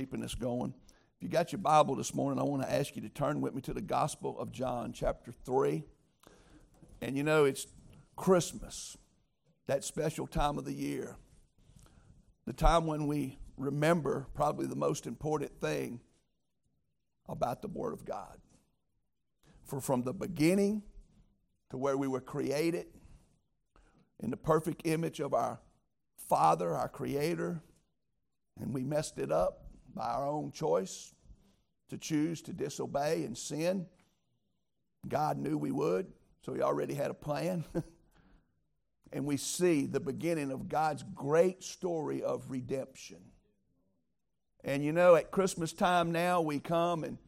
keeping 0.00 0.20
this 0.20 0.34
going. 0.34 0.72
If 1.18 1.22
you 1.22 1.28
got 1.28 1.52
your 1.52 1.58
Bible 1.58 1.94
this 1.94 2.14
morning, 2.14 2.40
I 2.40 2.42
want 2.42 2.62
to 2.62 2.72
ask 2.72 2.96
you 2.96 3.02
to 3.02 3.10
turn 3.10 3.42
with 3.42 3.54
me 3.54 3.60
to 3.60 3.74
the 3.74 3.82
Gospel 3.82 4.40
of 4.40 4.50
John, 4.50 4.94
chapter 4.94 5.30
3. 5.44 5.84
And 7.02 7.18
you 7.18 7.22
know, 7.22 7.44
it's 7.44 7.66
Christmas, 8.16 8.96
that 9.66 9.84
special 9.84 10.26
time 10.26 10.56
of 10.56 10.64
the 10.64 10.72
year, 10.72 11.16
the 12.46 12.54
time 12.54 12.86
when 12.86 13.06
we 13.06 13.36
remember 13.58 14.26
probably 14.32 14.66
the 14.66 14.74
most 14.74 15.06
important 15.06 15.60
thing 15.60 16.00
about 17.28 17.60
the 17.60 17.68
Word 17.68 17.92
of 17.92 18.06
God. 18.06 18.38
For 19.64 19.82
from 19.82 20.02
the 20.02 20.14
beginning 20.14 20.82
to 21.68 21.76
where 21.76 21.98
we 21.98 22.08
were 22.08 22.22
created 22.22 22.86
in 24.18 24.30
the 24.30 24.38
perfect 24.38 24.80
image 24.86 25.20
of 25.20 25.34
our 25.34 25.60
Father, 26.26 26.74
our 26.74 26.88
Creator, 26.88 27.60
and 28.58 28.72
we 28.72 28.82
messed 28.82 29.18
it 29.18 29.30
up 29.30 29.59
by 29.94 30.06
our 30.06 30.28
own 30.28 30.52
choice 30.52 31.14
to 31.88 31.98
choose 31.98 32.40
to 32.42 32.52
disobey 32.52 33.24
and 33.24 33.36
sin. 33.36 33.86
God 35.08 35.38
knew 35.38 35.58
we 35.58 35.70
would, 35.70 36.06
so 36.44 36.54
He 36.54 36.62
already 36.62 36.94
had 36.94 37.10
a 37.10 37.14
plan. 37.14 37.64
and 39.12 39.24
we 39.24 39.36
see 39.36 39.86
the 39.86 40.00
beginning 40.00 40.50
of 40.50 40.68
God's 40.68 41.04
great 41.14 41.62
story 41.62 42.22
of 42.22 42.50
redemption. 42.50 43.18
And 44.62 44.84
you 44.84 44.92
know, 44.92 45.14
at 45.14 45.30
Christmas 45.30 45.72
time 45.72 46.12
now, 46.12 46.40
we 46.40 46.60
come 46.60 47.04
and 47.04 47.18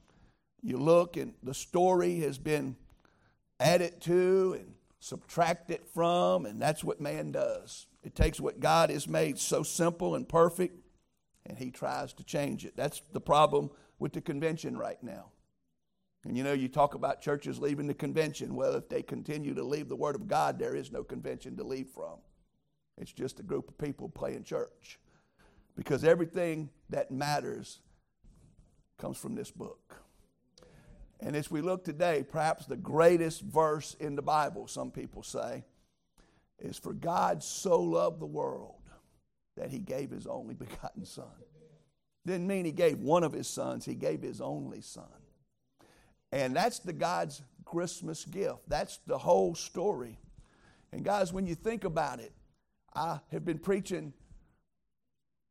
you 0.62 0.76
look, 0.76 1.16
and 1.16 1.34
the 1.42 1.54
story 1.54 2.20
has 2.20 2.38
been 2.38 2.76
added 3.58 4.00
to 4.02 4.56
and 4.58 4.74
subtracted 5.00 5.80
from, 5.92 6.46
and 6.46 6.62
that's 6.62 6.84
what 6.84 7.00
man 7.00 7.32
does. 7.32 7.86
It 8.04 8.14
takes 8.14 8.40
what 8.40 8.60
God 8.60 8.90
has 8.90 9.08
made 9.08 9.38
so 9.38 9.64
simple 9.64 10.14
and 10.14 10.28
perfect, 10.28 10.78
and 11.46 11.58
he 11.58 11.70
tries 11.70 12.12
to 12.14 12.24
change 12.24 12.64
it. 12.64 12.76
That's 12.76 13.02
the 13.12 13.20
problem 13.20 13.70
with 13.98 14.12
the 14.12 14.20
convention 14.20 14.76
right 14.76 15.02
now. 15.02 15.30
And 16.24 16.36
you 16.36 16.44
know, 16.44 16.52
you 16.52 16.68
talk 16.68 16.94
about 16.94 17.20
churches 17.20 17.58
leaving 17.58 17.88
the 17.88 17.94
convention. 17.94 18.54
Well, 18.54 18.74
if 18.74 18.88
they 18.88 19.02
continue 19.02 19.54
to 19.54 19.64
leave 19.64 19.88
the 19.88 19.96
Word 19.96 20.14
of 20.14 20.28
God, 20.28 20.58
there 20.58 20.76
is 20.76 20.92
no 20.92 21.02
convention 21.02 21.56
to 21.56 21.64
leave 21.64 21.88
from. 21.88 22.18
It's 22.96 23.12
just 23.12 23.40
a 23.40 23.42
group 23.42 23.68
of 23.68 23.78
people 23.78 24.08
playing 24.08 24.44
church. 24.44 25.00
Because 25.74 26.04
everything 26.04 26.70
that 26.90 27.10
matters 27.10 27.80
comes 28.98 29.16
from 29.16 29.34
this 29.34 29.50
book. 29.50 29.96
And 31.18 31.34
as 31.34 31.50
we 31.50 31.60
look 31.60 31.84
today, 31.84 32.24
perhaps 32.28 32.66
the 32.66 32.76
greatest 32.76 33.42
verse 33.42 33.96
in 33.98 34.14
the 34.14 34.22
Bible, 34.22 34.68
some 34.68 34.90
people 34.90 35.22
say, 35.22 35.64
is 36.58 36.78
for 36.78 36.92
God 36.92 37.42
so 37.42 37.80
loved 37.80 38.20
the 38.20 38.26
world 38.26 38.81
that 39.56 39.70
he 39.70 39.78
gave 39.78 40.10
his 40.10 40.26
only 40.26 40.54
begotten 40.54 41.04
Son. 41.04 41.26
Didn't 42.26 42.46
mean 42.46 42.64
he 42.64 42.72
gave 42.72 42.98
one 42.98 43.24
of 43.24 43.32
his 43.32 43.48
sons, 43.48 43.84
he 43.84 43.94
gave 43.94 44.22
his 44.22 44.40
only 44.40 44.80
Son. 44.80 45.04
And 46.30 46.56
that's 46.56 46.78
the 46.78 46.92
God's 46.92 47.42
Christmas 47.64 48.24
gift. 48.24 48.68
That's 48.68 48.98
the 49.06 49.18
whole 49.18 49.54
story. 49.54 50.18
And 50.92 51.04
guys, 51.04 51.32
when 51.32 51.46
you 51.46 51.54
think 51.54 51.84
about 51.84 52.20
it, 52.20 52.32
I 52.94 53.20
have 53.30 53.44
been 53.44 53.58
preaching 53.58 54.12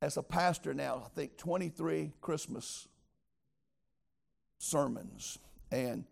as 0.02 0.18
a 0.18 0.24
pastor 0.24 0.74
now, 0.74 1.04
I 1.06 1.10
think 1.10 1.38
23 1.38 2.12
Christmas 2.22 2.88
sermons. 4.58 5.38
And 5.72 6.06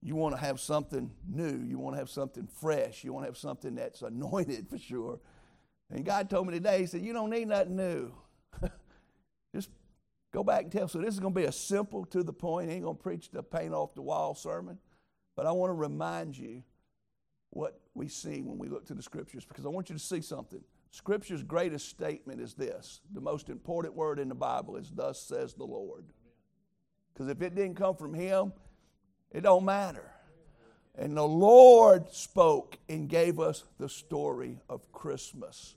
you 0.00 0.16
want 0.16 0.34
to 0.34 0.40
have 0.40 0.58
something 0.60 1.10
new. 1.28 1.62
You 1.64 1.78
want 1.78 1.94
to 1.94 1.98
have 1.98 2.10
something 2.10 2.48
fresh. 2.60 3.04
You 3.04 3.12
want 3.12 3.24
to 3.24 3.28
have 3.28 3.36
something 3.36 3.74
that's 3.74 4.02
anointed 4.02 4.68
for 4.68 4.78
sure. 4.78 5.20
And 5.92 6.04
God 6.04 6.30
told 6.30 6.46
me 6.46 6.54
today, 6.54 6.80
He 6.80 6.86
said, 6.86 7.02
You 7.02 7.12
don't 7.12 7.30
need 7.30 7.48
nothing 7.48 7.76
new. 7.76 8.12
Just 9.54 9.70
go 10.32 10.42
back 10.42 10.64
and 10.64 10.72
tell. 10.72 10.88
So 10.88 10.98
this 10.98 11.14
is 11.14 11.20
going 11.20 11.34
to 11.34 11.40
be 11.40 11.46
a 11.46 11.52
simple, 11.52 12.04
to 12.06 12.22
the 12.22 12.32
point. 12.32 12.70
I 12.70 12.74
ain't 12.74 12.84
going 12.84 12.96
to 12.96 13.02
preach 13.02 13.30
the 13.30 13.42
paint 13.42 13.74
off 13.74 13.94
the 13.94 14.02
wall 14.02 14.34
sermon. 14.34 14.78
But 15.36 15.46
I 15.46 15.52
want 15.52 15.70
to 15.70 15.74
remind 15.74 16.36
you 16.36 16.62
what 17.50 17.80
we 17.94 18.08
see 18.08 18.40
when 18.40 18.58
we 18.58 18.68
look 18.68 18.86
to 18.86 18.94
the 18.94 19.02
scriptures 19.02 19.44
because 19.44 19.66
I 19.66 19.68
want 19.68 19.90
you 19.90 19.94
to 19.94 20.02
see 20.02 20.22
something. 20.22 20.62
Scripture's 20.90 21.42
greatest 21.42 21.88
statement 21.88 22.40
is 22.40 22.54
this 22.54 23.00
the 23.12 23.20
most 23.20 23.48
important 23.48 23.94
word 23.94 24.18
in 24.18 24.28
the 24.28 24.34
Bible 24.34 24.76
is, 24.76 24.90
Thus 24.90 25.20
says 25.22 25.54
the 25.54 25.64
Lord. 25.64 26.06
Because 27.12 27.28
if 27.28 27.42
it 27.42 27.54
didn't 27.54 27.76
come 27.76 27.94
from 27.96 28.14
Him, 28.14 28.52
it 29.30 29.42
don't 29.42 29.64
matter. 29.64 30.10
And 30.94 31.16
the 31.16 31.26
Lord 31.26 32.10
spoke 32.10 32.78
and 32.88 33.08
gave 33.08 33.40
us 33.40 33.64
the 33.78 33.88
story 33.88 34.58
of 34.68 34.90
Christmas. 34.92 35.76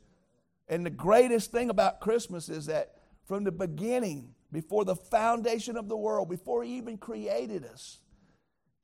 And 0.68 0.86
the 0.86 0.92
greatest 0.92 1.52
thing 1.52 1.70
about 1.70 2.00
Christmas 2.00 2.50
is 2.50 2.66
that 2.66 2.94
from 3.26 3.44
the 3.44 3.52
beginning, 3.52 4.34
before 4.52 4.86
the 4.86 4.96
foundation 4.96 5.78
of 5.78 5.90
the 5.90 5.98
world, 5.98 6.30
before 6.30 6.64
He 6.64 6.78
even 6.78 6.98
created 6.98 7.66
us, 7.66 8.00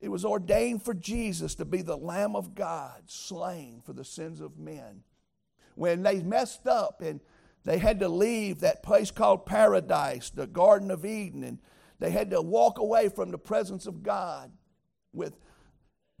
it 0.00 0.10
was 0.10 0.24
ordained 0.24 0.82
for 0.82 0.94
Jesus 0.94 1.54
to 1.56 1.64
be 1.64 1.80
the 1.80 1.96
Lamb 1.96 2.34
of 2.34 2.54
God 2.54 3.02
slain 3.06 3.80
for 3.84 3.92
the 3.92 4.04
sins 4.04 4.40
of 4.40 4.58
men. 4.58 5.02
When 5.76 6.02
they 6.02 6.20
messed 6.20 6.66
up 6.66 7.00
and 7.00 7.20
they 7.64 7.78
had 7.78 8.00
to 8.00 8.08
leave 8.08 8.60
that 8.60 8.82
place 8.82 9.12
called 9.12 9.46
paradise, 9.46 10.30
the 10.30 10.48
Garden 10.48 10.90
of 10.90 11.04
Eden, 11.04 11.44
and 11.44 11.58
they 12.00 12.10
had 12.10 12.30
to 12.30 12.42
walk 12.42 12.78
away 12.78 13.08
from 13.08 13.30
the 13.30 13.38
presence 13.38 13.86
of 13.86 14.02
God 14.02 14.50
with 15.12 15.38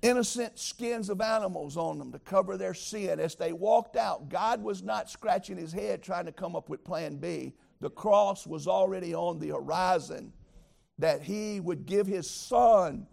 innocent 0.02 0.58
skins 0.58 1.08
of 1.08 1.20
animals 1.20 1.76
on 1.76 1.98
them 1.98 2.12
to 2.12 2.18
cover 2.18 2.56
their 2.56 2.74
sin. 2.74 3.20
As 3.20 3.34
they 3.34 3.52
walked 3.52 3.96
out, 3.96 4.28
God 4.28 4.62
was 4.62 4.82
not 4.82 5.08
scratching 5.08 5.56
his 5.56 5.72
head 5.72 6.02
trying 6.02 6.26
to 6.26 6.32
come 6.32 6.54
up 6.54 6.68
with 6.68 6.84
plan 6.84 7.16
B. 7.16 7.54
The 7.80 7.90
cross 7.90 8.46
was 8.46 8.68
already 8.68 9.14
on 9.14 9.38
the 9.38 9.48
horizon 9.48 10.32
that 10.98 11.22
he 11.22 11.60
would 11.60 11.86
give 11.86 12.06
his 12.06 12.28
son 12.28 13.06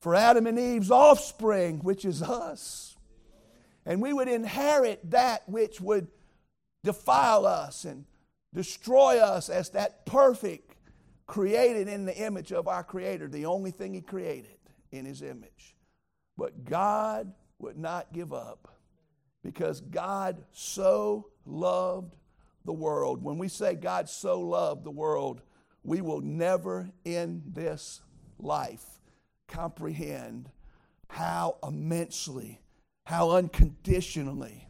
for 0.00 0.14
Adam 0.14 0.46
and 0.46 0.58
Eve's 0.58 0.90
offspring, 0.90 1.80
which 1.80 2.04
is 2.04 2.22
us 2.22 2.96
and 3.86 4.00
we 4.00 4.12
would 4.12 4.28
inherit 4.28 5.10
that 5.10 5.48
which 5.48 5.80
would 5.80 6.08
defile 6.84 7.46
us 7.46 7.84
and 7.84 8.04
destroy 8.54 9.18
us 9.18 9.48
as 9.48 9.70
that 9.70 10.06
perfect 10.06 10.76
created 11.26 11.88
in 11.88 12.04
the 12.04 12.16
image 12.16 12.52
of 12.52 12.68
our 12.68 12.82
Creator, 12.82 13.28
the 13.28 13.46
only 13.46 13.70
thing 13.70 13.94
He 13.94 14.00
created 14.00 14.58
in 14.90 15.04
His 15.04 15.22
image. 15.22 15.76
But 16.40 16.64
God 16.64 17.34
would 17.58 17.76
not 17.76 18.14
give 18.14 18.32
up 18.32 18.74
because 19.44 19.82
God 19.82 20.42
so 20.52 21.26
loved 21.44 22.16
the 22.64 22.72
world. 22.72 23.22
When 23.22 23.36
we 23.36 23.48
say 23.48 23.74
God 23.74 24.08
so 24.08 24.40
loved 24.40 24.84
the 24.84 24.90
world, 24.90 25.42
we 25.84 26.00
will 26.00 26.22
never 26.22 26.88
in 27.04 27.42
this 27.46 28.00
life 28.38 28.86
comprehend 29.48 30.48
how 31.10 31.58
immensely 31.62 32.62
how 33.04 33.32
unconditionally, 33.32 34.68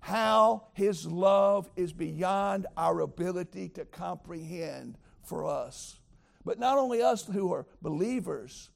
how 0.00 0.68
His 0.72 1.06
love 1.06 1.70
is 1.76 1.92
beyond 1.92 2.66
our 2.76 3.00
ability 3.00 3.68
to 3.68 3.84
comprehend 3.84 4.96
for 5.22 5.44
us. 5.44 6.00
But 6.44 6.58
not 6.58 6.78
only 6.78 7.02
us 7.02 7.26
who 7.26 7.52
are 7.52 7.66
believers, 7.82 8.70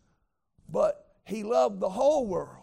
but 0.69 1.02
He 1.25 1.43
loved 1.43 1.81
the 1.81 1.91
whole 1.91 2.27
world. 2.27 2.59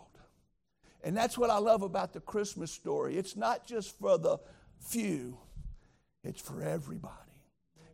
And 1.03 1.15
that's 1.15 1.37
what 1.37 1.49
I 1.49 1.57
love 1.59 1.81
about 1.81 2.13
the 2.13 2.19
Christmas 2.19 2.71
story. 2.71 3.17
It's 3.17 3.35
not 3.35 3.65
just 3.65 3.97
for 3.99 4.17
the 4.17 4.37
few, 4.79 5.37
it's 6.23 6.41
for 6.41 6.61
everybody. 6.61 7.13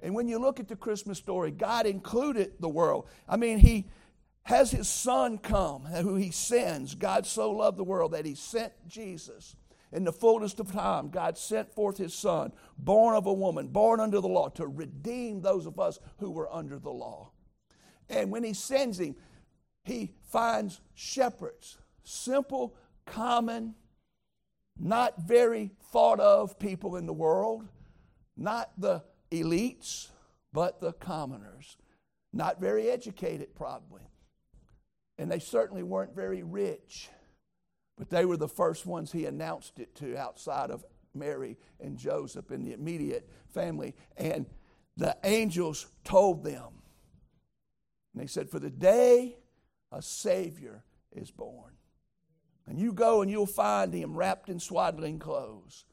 And 0.02 0.14
when 0.14 0.28
you 0.28 0.40
look 0.40 0.60
at 0.60 0.68
the 0.68 0.76
Christmas 0.76 1.18
story, 1.18 1.52
God 1.52 1.86
included 1.86 2.54
the 2.60 2.70
world. 2.70 3.08
I 3.28 3.38
mean, 3.38 3.60
He 3.60 3.86
has 4.46 4.70
his 4.70 4.88
son 4.88 5.40
come, 5.40 5.86
who 5.86 6.16
he 6.16 6.30
sends. 6.30 6.94
God 6.94 7.26
so 7.26 7.52
loved 7.52 7.78
the 7.78 7.84
world 7.84 8.12
that 8.12 8.26
he 8.26 8.36
sent 8.36 8.74
Jesus. 8.88 9.56
In 9.92 10.04
the 10.04 10.14
fullness 10.14 10.54
of 10.60 10.72
time, 10.72 11.10
God 11.10 11.38
sent 11.38 11.74
forth 11.74 11.98
his 11.98 12.14
son, 12.14 12.52
born 12.78 13.16
of 13.16 13.26
a 13.26 13.34
woman, 13.34 13.68
born 13.68 14.00
under 14.00 14.22
the 14.22 14.28
law, 14.28 14.50
to 14.50 14.68
redeem 14.68 15.42
those 15.42 15.66
of 15.66 15.80
us 15.80 16.00
who 16.18 16.30
were 16.30 16.52
under 16.54 16.78
the 16.78 16.92
law. 16.92 17.32
And 18.08 18.30
when 18.30 18.44
he 18.44 18.54
sends 18.54 19.00
him, 19.00 19.16
he 19.86 20.14
finds 20.30 20.82
shepherds, 20.96 21.78
simple, 22.04 22.76
common, 23.06 23.76
not 24.78 25.22
very 25.22 25.72
thought 25.92 26.20
of 26.20 26.60
people 26.60 26.98
in 26.98 27.06
the 27.06 27.14
world, 27.14 27.68
not 28.36 28.72
the 28.78 29.04
elites, 29.32 30.10
but 30.52 30.82
the 30.82 30.94
commoners. 30.94 31.78
Not 32.34 32.60
very 32.60 32.90
educated, 32.90 33.56
probably. 33.56 34.02
And 35.18 35.32
they 35.32 35.40
certainly 35.40 35.84
weren't 35.84 36.14
very 36.14 36.44
rich, 36.44 37.10
but 37.98 38.10
they 38.10 38.26
were 38.26 38.36
the 38.36 38.50
first 38.50 38.86
ones 38.86 39.12
he 39.12 39.26
announced 39.26 39.80
it 39.80 39.96
to 39.96 40.18
outside 40.18 40.72
of 40.72 40.84
Mary 41.14 41.58
and 41.80 41.98
Joseph 41.98 42.52
and 42.52 42.66
the 42.66 42.74
immediate 42.74 43.30
family. 43.54 43.96
And 44.18 44.48
the 44.98 45.16
angels 45.24 45.88
told 46.04 46.44
them, 46.44 46.82
and 48.14 48.24
they 48.24 48.28
said, 48.28 48.50
For 48.50 48.60
the 48.60 48.70
day 48.70 49.38
a 49.96 50.02
Savior 50.02 50.84
is 51.14 51.32
born. 51.32 51.72
And 52.68 52.78
you 52.78 52.92
go 52.92 53.22
and 53.22 53.32
you'll 53.32 53.46
find 53.46 53.94
him 53.94 54.16
wrapped 54.16 54.50
in 54.50 54.60
swaddling 54.60 55.20
clothes. 55.20 55.86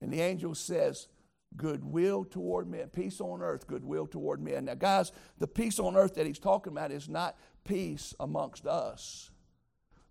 And 0.00 0.10
the 0.10 0.22
angel 0.22 0.54
says, 0.54 1.08
goodwill 1.56 2.24
toward 2.24 2.68
men. 2.68 2.88
Peace 2.88 3.20
on 3.20 3.42
earth, 3.42 3.66
goodwill 3.66 4.06
toward 4.06 4.40
men. 4.40 4.64
Now, 4.64 4.74
guys, 4.74 5.12
the 5.38 5.46
peace 5.46 5.78
on 5.78 5.96
earth 5.96 6.14
that 6.14 6.26
he's 6.26 6.38
talking 6.38 6.72
about 6.72 6.90
is 6.90 7.08
not 7.08 7.36
peace 7.64 8.14
amongst 8.18 8.66
us, 8.66 9.30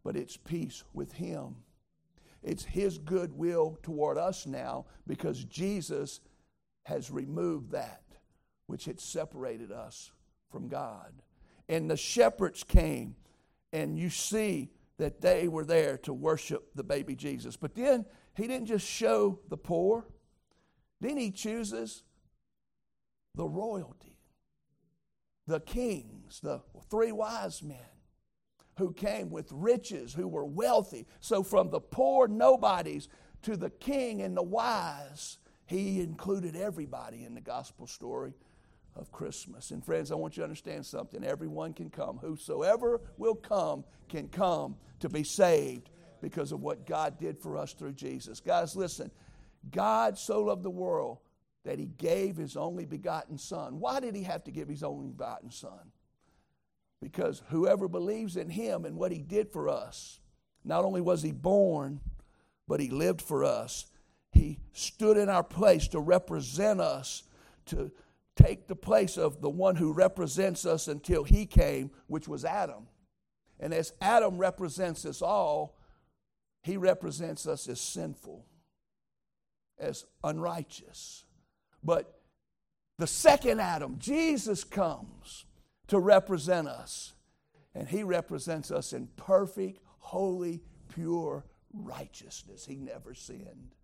but 0.03 0.15
it's 0.15 0.37
peace 0.37 0.83
with 0.93 1.13
him. 1.13 1.55
It's 2.43 2.65
his 2.65 2.97
goodwill 2.99 3.79
toward 3.81 4.17
us 4.17 4.45
now 4.45 4.85
because 5.07 5.43
Jesus 5.45 6.19
has 6.83 7.09
removed 7.09 7.71
that 7.71 8.03
which 8.67 8.85
had 8.85 8.99
separated 8.99 9.71
us 9.71 10.11
from 10.51 10.67
God. 10.67 11.13
And 11.67 11.89
the 11.89 11.97
shepherds 11.97 12.63
came, 12.63 13.15
and 13.73 13.97
you 13.97 14.09
see 14.09 14.69
that 14.97 15.21
they 15.21 15.47
were 15.47 15.65
there 15.65 15.97
to 15.99 16.13
worship 16.13 16.69
the 16.75 16.83
baby 16.83 17.15
Jesus. 17.15 17.55
But 17.55 17.75
then 17.75 18.05
he 18.35 18.47
didn't 18.47 18.67
just 18.67 18.87
show 18.87 19.39
the 19.49 19.57
poor, 19.57 20.05
then 21.01 21.17
he 21.17 21.31
chooses 21.31 22.03
the 23.35 23.47
royalty, 23.47 24.17
the 25.47 25.61
kings, 25.61 26.39
the 26.41 26.61
three 26.89 27.11
wise 27.11 27.63
men 27.63 27.77
who 28.77 28.93
came 28.93 29.29
with 29.29 29.51
riches, 29.51 30.13
who 30.13 30.27
were 30.27 30.45
wealthy. 30.45 31.05
So 31.19 31.43
from 31.43 31.69
the 31.69 31.81
poor 31.81 32.27
nobodies 32.27 33.09
to 33.43 33.55
the 33.55 33.69
king 33.69 34.21
and 34.21 34.35
the 34.35 34.43
wise, 34.43 35.37
he 35.65 36.01
included 36.01 36.55
everybody 36.55 37.23
in 37.23 37.35
the 37.35 37.41
gospel 37.41 37.87
story 37.87 38.33
of 38.99 39.11
Christmas. 39.11 39.71
And 39.71 39.83
friends, 39.83 40.11
I 40.11 40.15
want 40.15 40.35
you 40.37 40.41
to 40.41 40.45
understand 40.45 40.85
something. 40.85 41.23
Everyone 41.23 41.73
can 41.73 41.89
come. 41.89 42.17
Whosoever 42.17 43.01
will 43.17 43.35
come 43.35 43.83
can 44.07 44.27
come 44.27 44.75
to 44.99 45.09
be 45.09 45.23
saved 45.23 45.89
because 46.21 46.51
of 46.51 46.61
what 46.61 46.85
God 46.85 47.17
did 47.17 47.39
for 47.39 47.57
us 47.57 47.73
through 47.73 47.93
Jesus. 47.93 48.39
Guys, 48.39 48.75
listen. 48.75 49.11
God 49.71 50.17
so 50.17 50.43
loved 50.43 50.63
the 50.63 50.69
world 50.69 51.19
that 51.65 51.79
he 51.79 51.85
gave 51.85 52.37
his 52.37 52.55
only 52.55 52.85
begotten 52.85 53.37
Son. 53.37 53.79
Why 53.79 53.99
did 53.99 54.15
he 54.15 54.23
have 54.23 54.43
to 54.45 54.51
give 54.51 54.67
his 54.67 54.83
only 54.83 55.07
begotten 55.07 55.51
Son? 55.51 55.91
Because 57.01 57.41
whoever 57.49 57.87
believes 57.87 58.37
in 58.37 58.49
him 58.49 58.85
and 58.85 58.97
what 58.97 59.11
he 59.11 59.21
did 59.21 59.51
for 59.51 59.69
us, 59.69 60.19
not 60.63 60.83
only 60.83 61.01
was 61.01 61.21
he 61.21 61.31
born, 61.31 62.01
but 62.67 62.79
he 62.79 62.89
lived 62.89 63.21
for 63.21 63.43
us. 63.43 63.85
He 64.31 64.59
stood 64.73 65.17
in 65.17 65.29
our 65.29 65.43
place 65.43 65.87
to 65.89 65.99
represent 65.99 66.79
us, 66.81 67.23
to 67.67 67.91
take 68.41 68.67
the 68.67 68.75
place 68.75 69.17
of 69.17 69.41
the 69.41 69.49
one 69.49 69.75
who 69.75 69.91
represents 69.91 70.65
us 70.65 70.87
until 70.87 71.23
he 71.23 71.45
came, 71.45 71.91
which 72.07 72.27
was 72.27 72.45
Adam. 72.45 72.87
And 73.59 73.73
as 73.73 73.93
Adam 73.99 74.37
represents 74.37 75.05
us 75.05 75.21
all, 75.21 75.77
he 76.63 76.77
represents 76.77 77.47
us 77.47 77.67
as 77.67 77.81
sinful, 77.81 78.45
as 79.77 80.05
unrighteous. 80.23 81.25
But 81.83 82.19
the 82.97 83.07
second 83.07 83.59
Adam, 83.59 83.97
Jesus, 83.99 84.63
comes 84.63 85.45
to 85.87 85.99
represent 85.99 86.67
us. 86.67 87.13
And 87.75 87.87
he 87.87 88.03
represents 88.03 88.71
us 88.71 88.93
in 88.93 89.07
perfect, 89.15 89.79
holy, 89.99 90.61
pure 90.93 91.45
righteousness. 91.73 92.65
He 92.65 92.75
never 92.75 93.13
sinned. 93.13 93.75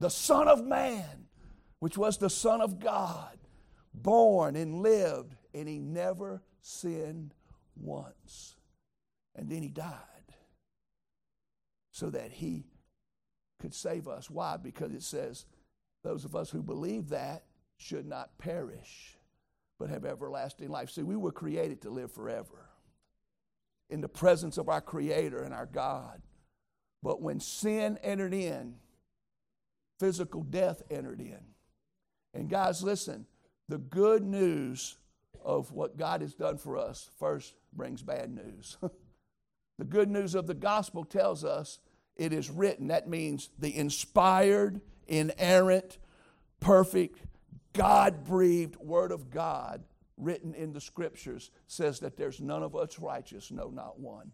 The 0.00 0.10
Son 0.10 0.48
of 0.48 0.64
Man, 0.64 1.26
which 1.78 1.96
was 1.96 2.18
the 2.18 2.30
Son 2.30 2.60
of 2.60 2.80
God, 2.80 3.38
born 4.02 4.56
and 4.56 4.82
lived, 4.82 5.34
and 5.54 5.68
he 5.68 5.78
never 5.78 6.42
sinned 6.60 7.34
once. 7.76 8.56
And 9.34 9.50
then 9.50 9.62
he 9.62 9.68
died 9.68 9.94
so 11.90 12.10
that 12.10 12.30
he 12.30 12.66
could 13.60 13.74
save 13.74 14.06
us. 14.06 14.30
Why? 14.30 14.56
Because 14.56 14.92
it 14.92 15.02
says, 15.02 15.46
those 16.04 16.24
of 16.24 16.36
us 16.36 16.50
who 16.50 16.62
believe 16.62 17.08
that 17.08 17.44
should 17.78 18.06
not 18.06 18.38
perish, 18.38 19.18
but 19.78 19.90
have 19.90 20.04
everlasting 20.04 20.70
life. 20.70 20.90
See, 20.90 21.02
we 21.02 21.16
were 21.16 21.32
created 21.32 21.82
to 21.82 21.90
live 21.90 22.12
forever 22.12 22.70
in 23.90 24.00
the 24.00 24.08
presence 24.08 24.58
of 24.58 24.68
our 24.68 24.80
Creator 24.80 25.42
and 25.42 25.54
our 25.54 25.66
God. 25.66 26.22
But 27.02 27.20
when 27.20 27.40
sin 27.40 27.98
entered 28.02 28.34
in, 28.34 28.76
physical 29.98 30.42
death 30.42 30.82
entered 30.90 31.20
in. 31.20 31.40
And 32.34 32.48
guys, 32.50 32.82
listen, 32.82 33.26
the 33.68 33.78
good 33.78 34.24
news 34.24 34.96
of 35.44 35.72
what 35.72 35.96
God 35.96 36.20
has 36.20 36.34
done 36.34 36.58
for 36.58 36.76
us 36.76 37.10
first 37.18 37.54
brings 37.72 38.02
bad 38.02 38.34
news. 38.34 38.76
the 39.78 39.84
good 39.84 40.10
news 40.10 40.34
of 40.34 40.46
the 40.46 40.54
gospel 40.54 41.04
tells 41.04 41.44
us 41.44 41.78
it 42.16 42.32
is 42.32 42.50
written. 42.50 42.88
That 42.88 43.08
means 43.08 43.50
the 43.58 43.76
inspired, 43.76 44.80
inerrant, 45.06 45.98
perfect, 46.60 47.20
God 47.72 48.24
breathed 48.24 48.76
Word 48.76 49.12
of 49.12 49.30
God 49.30 49.84
written 50.16 50.54
in 50.54 50.72
the 50.72 50.80
Scriptures 50.80 51.50
says 51.66 52.00
that 52.00 52.16
there's 52.16 52.40
none 52.40 52.62
of 52.62 52.74
us 52.74 52.98
righteous, 52.98 53.50
no, 53.50 53.68
not 53.68 54.00
one. 54.00 54.32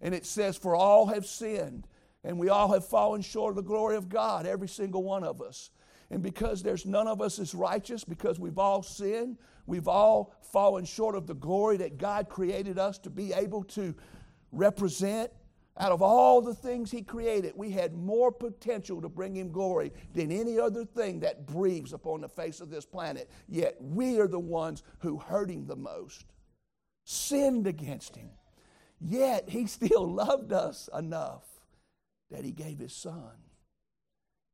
And 0.00 0.14
it 0.14 0.24
says, 0.24 0.56
For 0.56 0.74
all 0.74 1.06
have 1.06 1.26
sinned, 1.26 1.86
and 2.24 2.38
we 2.38 2.48
all 2.48 2.72
have 2.72 2.86
fallen 2.86 3.20
short 3.20 3.52
of 3.52 3.56
the 3.56 3.62
glory 3.62 3.96
of 3.96 4.08
God, 4.08 4.46
every 4.46 4.68
single 4.68 5.02
one 5.02 5.22
of 5.22 5.42
us. 5.42 5.70
And 6.10 6.22
because 6.22 6.62
there's 6.62 6.86
none 6.86 7.06
of 7.06 7.20
us 7.20 7.38
is 7.38 7.54
righteous, 7.54 8.02
because 8.02 8.40
we've 8.40 8.58
all 8.58 8.82
sinned, 8.82 9.38
we've 9.66 9.88
all 9.88 10.34
fallen 10.42 10.84
short 10.84 11.14
of 11.14 11.26
the 11.26 11.34
glory 11.34 11.76
that 11.78 11.98
God 11.98 12.28
created 12.28 12.78
us 12.78 12.98
to 12.98 13.10
be 13.10 13.32
able 13.32 13.62
to 13.64 13.94
represent. 14.50 15.30
Out 15.78 15.92
of 15.92 16.02
all 16.02 16.42
the 16.42 16.52
things 16.52 16.90
He 16.90 17.02
created, 17.02 17.52
we 17.54 17.70
had 17.70 17.94
more 17.94 18.32
potential 18.32 19.00
to 19.00 19.08
bring 19.08 19.36
Him 19.36 19.52
glory 19.52 19.92
than 20.12 20.32
any 20.32 20.58
other 20.58 20.84
thing 20.84 21.20
that 21.20 21.46
breathes 21.46 21.92
upon 21.92 22.20
the 22.20 22.28
face 22.28 22.60
of 22.60 22.70
this 22.70 22.84
planet. 22.84 23.30
Yet 23.48 23.76
we 23.80 24.18
are 24.18 24.28
the 24.28 24.40
ones 24.40 24.82
who 24.98 25.18
hurt 25.18 25.48
Him 25.48 25.66
the 25.66 25.76
most, 25.76 26.24
sinned 27.04 27.68
against 27.68 28.16
Him. 28.16 28.30
Yet 29.00 29.48
He 29.48 29.66
still 29.68 30.12
loved 30.12 30.52
us 30.52 30.88
enough 30.92 31.44
that 32.32 32.44
He 32.44 32.50
gave 32.50 32.80
His 32.80 32.92
Son 32.92 33.36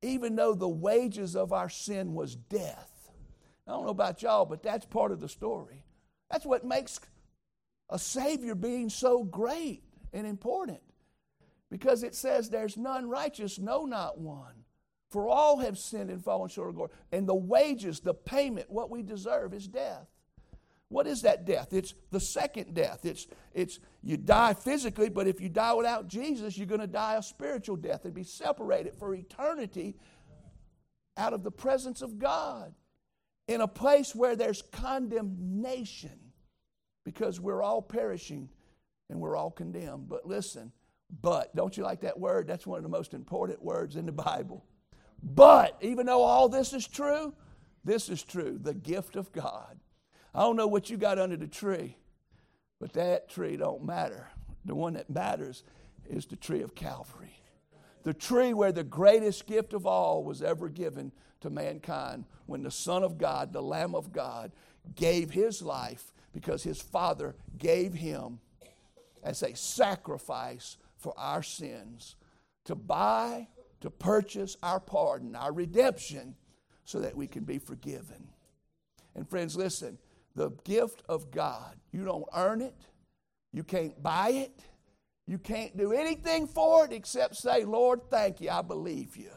even 0.07 0.37
though 0.37 0.55
the 0.55 0.69
wages 0.69 1.35
of 1.35 1.53
our 1.53 1.69
sin 1.69 2.15
was 2.15 2.37
death. 2.37 3.11
I 3.67 3.73
don't 3.73 3.85
know 3.85 3.91
about 3.91 4.23
y'all, 4.23 4.47
but 4.47 4.63
that's 4.63 4.87
part 4.87 5.11
of 5.11 5.21
the 5.21 5.29
story. 5.29 5.85
That's 6.31 6.47
what 6.47 6.65
makes 6.65 7.01
a 7.91 7.99
Savior 7.99 8.55
being 8.55 8.89
so 8.89 9.25
great 9.25 9.83
and 10.13 10.27
important. 10.27 10.81
Because 11.71 12.05
it 12.05 12.15
says, 12.15 12.49
There's 12.49 12.77
none 12.77 13.09
righteous, 13.09 13.59
no, 13.59 13.85
not 13.85 14.19
one. 14.19 14.65
For 15.11 15.29
all 15.29 15.59
have 15.59 15.79
sinned 15.79 16.11
and 16.11 16.23
fallen 16.23 16.49
short 16.49 16.71
of 16.71 16.75
glory. 16.77 16.91
And 17.13 17.29
the 17.29 17.35
wages, 17.35 18.01
the 18.01 18.15
payment, 18.15 18.71
what 18.71 18.91
we 18.91 19.03
deserve 19.03 19.55
is 19.55 19.67
death. 19.67 20.07
What 20.89 21.07
is 21.07 21.23
that 21.23 21.45
death? 21.45 21.73
It's 21.73 21.95
the 22.13 22.21
second 22.21 22.75
death. 22.75 23.05
It's, 23.05 23.27
it's 23.53 23.81
you 24.03 24.17
die 24.17 24.55
physically, 24.55 25.09
but 25.09 25.27
if 25.27 25.41
you 25.41 25.49
die 25.49 25.73
without 25.73 26.07
Jesus, 26.07 26.57
you're 26.57 26.67
going 26.67 26.81
to 26.81 26.87
die 26.87 27.17
a 27.17 27.23
spiritual 27.23 27.77
death 27.77 28.05
and 28.05 28.15
be 28.15 28.23
separated 28.23 28.95
for 28.97 29.15
eternity 29.15 29.97
out 31.17 31.33
of 31.33 31.43
the 31.43 31.51
presence 31.51 32.03
of 32.03 32.19
God 32.19 32.73
in 33.49 33.61
a 33.61 33.69
place 33.69 34.15
where 34.15 34.37
there's 34.37 34.63
condemnation 34.63 36.19
because 37.05 37.41
we're 37.41 37.63
all 37.63 37.83
perishing 37.83 38.49
and 39.11 39.21
we're 39.21 39.37
all 39.37 39.51
condemned. 39.51 40.09
But 40.09 40.27
listen, 40.27 40.73
but, 41.21 41.55
don't 41.55 41.77
you 41.77 41.85
like 41.85 42.01
that 42.01 42.19
word? 42.19 42.47
That's 42.47 42.67
one 42.67 42.79
of 42.79 42.83
the 42.83 42.89
most 42.89 43.15
important 43.15 43.63
words 43.63 43.97
in 43.97 44.07
the 44.07 44.13
Bible. 44.13 44.65
But, 45.23 45.77
even 45.81 46.07
though 46.07 46.23
all 46.23 46.49
this 46.49 46.73
is 46.73 46.87
true, 46.87 47.33
this 47.85 48.09
is 48.09 48.23
true 48.23 48.59
the 48.61 48.75
gift 48.75 49.17
of 49.17 49.33
God 49.33 49.79
I 50.37 50.41
don't 50.41 50.57
know 50.57 50.67
what 50.67 50.91
you 50.91 50.99
got 50.99 51.19
under 51.19 51.39
the 51.39 51.47
tree, 51.47 51.97
but 52.79 52.93
that 52.93 53.31
tree 53.31 53.57
don't 53.57 53.87
matter. 53.87 54.29
The 54.67 54.75
one 54.75 54.93
that 54.93 55.09
matters 55.09 55.65
is 56.11 56.27
the 56.27 56.37
tree 56.37 56.61
of 56.61 56.75
Calvary. 56.75 57.41
The 58.03 58.13
tree 58.13 58.53
where 58.53 58.71
the 58.71 58.85
greatest 58.85 59.47
gift 59.47 59.73
of 59.73 59.87
all 59.87 60.23
was 60.23 60.43
ever 60.43 60.69
given 60.69 61.11
to 61.41 61.49
mankind 61.49 62.27
when 62.45 62.63
the 62.63 62.71
Son 62.71 63.03
of 63.03 63.17
God, 63.17 63.55
the 63.55 63.63
Lamb 63.63 63.95
of 63.95 64.13
God, 64.13 64.53
gave 64.95 65.31
his 65.31 65.63
life 65.63 66.13
because 66.35 66.63
his 66.63 66.83
Father 66.83 67.35
gave 67.57 67.95
him 67.95 68.41
as 69.23 69.43
a 69.43 69.57
sacrifice 69.57 70.77
for 70.99 71.15
our 71.17 71.43
sins 71.43 72.15
to 72.67 72.75
buy, 72.75 73.49
to 73.81 73.89
purchase 73.89 74.59
our 74.63 74.81
pardon, 74.81 75.35
our 75.35 75.53
redemption, 75.53 76.37
so 76.85 77.01
that 77.01 77.17
we 77.17 77.27
can 77.27 77.45
be 77.45 77.59
forgiven. 77.59 78.29
And 79.15 79.27
friends, 79.27 79.57
listen, 79.57 79.99
the 80.37 80.51
gift 80.65 81.03
of 81.09 81.31
God. 81.33 81.75
You 81.91 82.05
don't 82.05 82.27
earn 82.35 82.61
it, 82.61 82.77
you 83.53 83.65
can't 83.65 84.01
buy 84.03 84.31
it, 84.31 84.61
you 85.27 85.39
can't 85.39 85.77
do 85.77 85.93
anything 85.93 86.47
for 86.47 86.85
it 86.85 86.93
except 86.93 87.37
say, 87.37 87.65
Lord, 87.65 88.03
thank 88.11 88.41
you, 88.41 88.51
I 88.51 88.63
believe 88.63 89.17
you, 89.17 89.31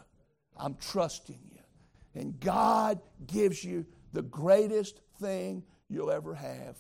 I'm 0.56 0.75
trusting 0.75 1.39
you. 1.44 2.22
And 2.22 2.39
God 2.39 3.00
gives 3.25 3.63
you 3.63 3.86
the 4.13 4.22
greatest 4.22 5.00
thing 5.20 5.63
you'll 5.88 6.12
ever 6.12 6.36
have 6.36 6.77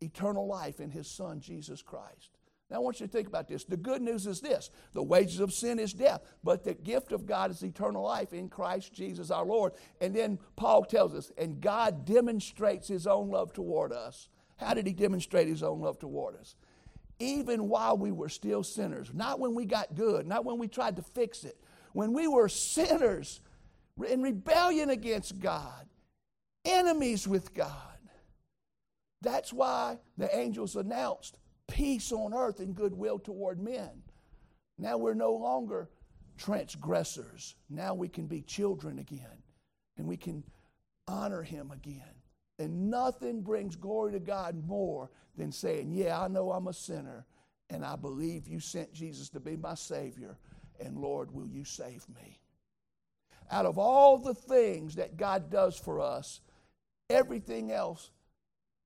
eternal 0.00 0.46
life 0.46 0.80
in 0.80 0.90
His 0.90 1.10
Son, 1.10 1.40
Jesus 1.40 1.82
Christ. 1.82 2.37
Now, 2.70 2.76
I 2.76 2.80
want 2.80 3.00
you 3.00 3.06
to 3.06 3.12
think 3.12 3.28
about 3.28 3.48
this. 3.48 3.64
The 3.64 3.78
good 3.78 4.02
news 4.02 4.26
is 4.26 4.40
this 4.40 4.70
the 4.92 5.02
wages 5.02 5.40
of 5.40 5.52
sin 5.52 5.78
is 5.78 5.94
death, 5.94 6.20
but 6.44 6.64
the 6.64 6.74
gift 6.74 7.12
of 7.12 7.24
God 7.24 7.50
is 7.50 7.62
eternal 7.62 8.02
life 8.02 8.32
in 8.32 8.48
Christ 8.48 8.92
Jesus 8.92 9.30
our 9.30 9.44
Lord. 9.44 9.72
And 10.00 10.14
then 10.14 10.38
Paul 10.56 10.84
tells 10.84 11.14
us, 11.14 11.32
and 11.38 11.60
God 11.60 12.04
demonstrates 12.04 12.86
his 12.86 13.06
own 13.06 13.30
love 13.30 13.52
toward 13.52 13.92
us. 13.92 14.28
How 14.56 14.74
did 14.74 14.86
he 14.86 14.92
demonstrate 14.92 15.48
his 15.48 15.62
own 15.62 15.80
love 15.80 15.98
toward 15.98 16.36
us? 16.36 16.56
Even 17.20 17.68
while 17.68 17.96
we 17.96 18.12
were 18.12 18.28
still 18.28 18.62
sinners, 18.62 19.10
not 19.14 19.40
when 19.40 19.54
we 19.54 19.64
got 19.64 19.94
good, 19.94 20.26
not 20.26 20.44
when 20.44 20.58
we 20.58 20.68
tried 20.68 20.96
to 20.96 21.02
fix 21.02 21.44
it, 21.44 21.56
when 21.92 22.12
we 22.12 22.28
were 22.28 22.48
sinners 22.48 23.40
in 24.08 24.22
rebellion 24.22 24.90
against 24.90 25.40
God, 25.40 25.88
enemies 26.64 27.26
with 27.26 27.54
God. 27.54 27.72
That's 29.22 29.52
why 29.52 29.98
the 30.16 30.34
angels 30.36 30.76
announced 30.76 31.38
peace 31.68 32.10
on 32.12 32.34
earth 32.34 32.60
and 32.60 32.74
goodwill 32.74 33.18
toward 33.18 33.60
men. 33.60 34.02
Now 34.78 34.96
we're 34.96 35.14
no 35.14 35.32
longer 35.32 35.88
transgressors. 36.36 37.54
Now 37.68 37.94
we 37.94 38.08
can 38.08 38.26
be 38.26 38.42
children 38.42 38.98
again 38.98 39.42
and 39.96 40.06
we 40.06 40.16
can 40.16 40.42
honor 41.06 41.42
Him 41.42 41.70
again. 41.70 42.02
And 42.58 42.90
nothing 42.90 43.42
brings 43.42 43.76
glory 43.76 44.12
to 44.12 44.20
God 44.20 44.66
more 44.66 45.10
than 45.36 45.52
saying, 45.52 45.92
Yeah, 45.92 46.20
I 46.20 46.28
know 46.28 46.50
I'm 46.50 46.68
a 46.68 46.72
sinner 46.72 47.26
and 47.70 47.84
I 47.84 47.96
believe 47.96 48.48
you 48.48 48.60
sent 48.60 48.92
Jesus 48.92 49.28
to 49.30 49.40
be 49.40 49.56
my 49.56 49.74
Savior. 49.74 50.38
And 50.80 50.96
Lord, 50.96 51.32
will 51.32 51.46
you 51.46 51.64
save 51.64 52.04
me? 52.08 52.40
Out 53.50 53.66
of 53.66 53.78
all 53.78 54.18
the 54.18 54.34
things 54.34 54.94
that 54.96 55.16
God 55.16 55.50
does 55.50 55.76
for 55.76 56.00
us, 56.00 56.40
everything 57.10 57.72
else 57.72 58.10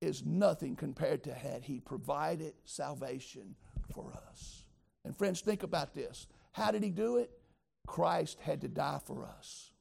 is 0.03 0.25
nothing 0.25 0.75
compared 0.75 1.23
to 1.23 1.33
had 1.33 1.63
He 1.63 1.79
provided 1.79 2.53
salvation 2.65 3.55
for 3.93 4.13
us. 4.29 4.63
And 5.05 5.17
friends, 5.17 5.41
think 5.41 5.63
about 5.63 5.93
this. 5.93 6.27
How 6.51 6.71
did 6.71 6.83
He 6.83 6.91
do 6.91 7.17
it? 7.17 7.31
Christ 7.87 8.39
had 8.39 8.61
to 8.61 8.67
die 8.67 8.99
for 9.05 9.25
us. 9.25 9.71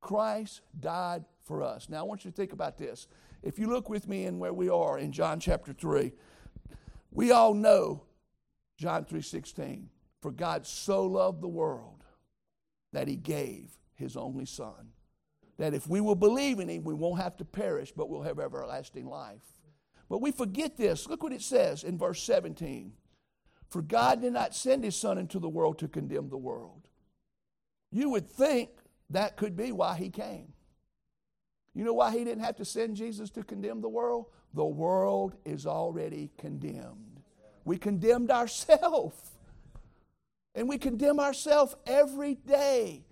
Christ 0.00 0.60
died 0.78 1.24
for 1.44 1.62
us. 1.62 1.88
Now 1.88 1.98
I 1.98 2.02
want 2.02 2.24
you 2.24 2.30
to 2.30 2.36
think 2.36 2.52
about 2.52 2.78
this. 2.78 3.08
If 3.42 3.58
you 3.58 3.68
look 3.68 3.88
with 3.88 4.08
me 4.08 4.26
in 4.26 4.38
where 4.38 4.52
we 4.52 4.68
are 4.68 4.98
in 4.98 5.12
John 5.12 5.40
chapter 5.40 5.72
3, 5.72 6.12
we 7.10 7.30
all 7.30 7.54
know 7.54 8.04
John 8.76 9.04
3:16, 9.04 9.88
for 10.20 10.30
God 10.30 10.66
so 10.66 11.04
loved 11.04 11.40
the 11.40 11.48
world 11.48 12.04
that 12.92 13.08
he 13.08 13.16
gave 13.16 13.78
his 13.94 14.16
only 14.16 14.46
son 14.46 14.92
that 15.58 15.74
if 15.74 15.88
we 15.88 16.00
will 16.00 16.14
believe 16.14 16.60
in 16.60 16.68
him, 16.68 16.84
we 16.84 16.94
won't 16.94 17.20
have 17.20 17.36
to 17.38 17.44
perish, 17.44 17.92
but 17.92 18.08
we'll 18.08 18.22
have 18.22 18.38
everlasting 18.38 19.06
life. 19.06 19.42
But 20.08 20.22
we 20.22 20.30
forget 20.30 20.76
this. 20.76 21.08
Look 21.08 21.22
what 21.22 21.32
it 21.32 21.42
says 21.42 21.84
in 21.84 21.98
verse 21.98 22.22
17. 22.22 22.92
For 23.68 23.82
God 23.82 24.22
did 24.22 24.32
not 24.32 24.54
send 24.54 24.84
his 24.84 24.96
son 24.96 25.18
into 25.18 25.38
the 25.38 25.48
world 25.48 25.78
to 25.80 25.88
condemn 25.88 26.30
the 26.30 26.38
world. 26.38 26.88
You 27.90 28.10
would 28.10 28.30
think 28.30 28.70
that 29.10 29.36
could 29.36 29.56
be 29.56 29.72
why 29.72 29.96
he 29.96 30.10
came. 30.10 30.52
You 31.74 31.84
know 31.84 31.92
why 31.92 32.12
he 32.12 32.24
didn't 32.24 32.44
have 32.44 32.56
to 32.56 32.64
send 32.64 32.96
Jesus 32.96 33.30
to 33.30 33.42
condemn 33.42 33.80
the 33.80 33.88
world? 33.88 34.26
The 34.54 34.64
world 34.64 35.36
is 35.44 35.66
already 35.66 36.30
condemned. 36.38 37.20
We 37.64 37.76
condemned 37.76 38.30
ourselves. 38.30 39.20
And 40.54 40.68
we 40.68 40.78
condemn 40.78 41.20
ourselves 41.20 41.76
every 41.86 42.34
day. 42.34 43.04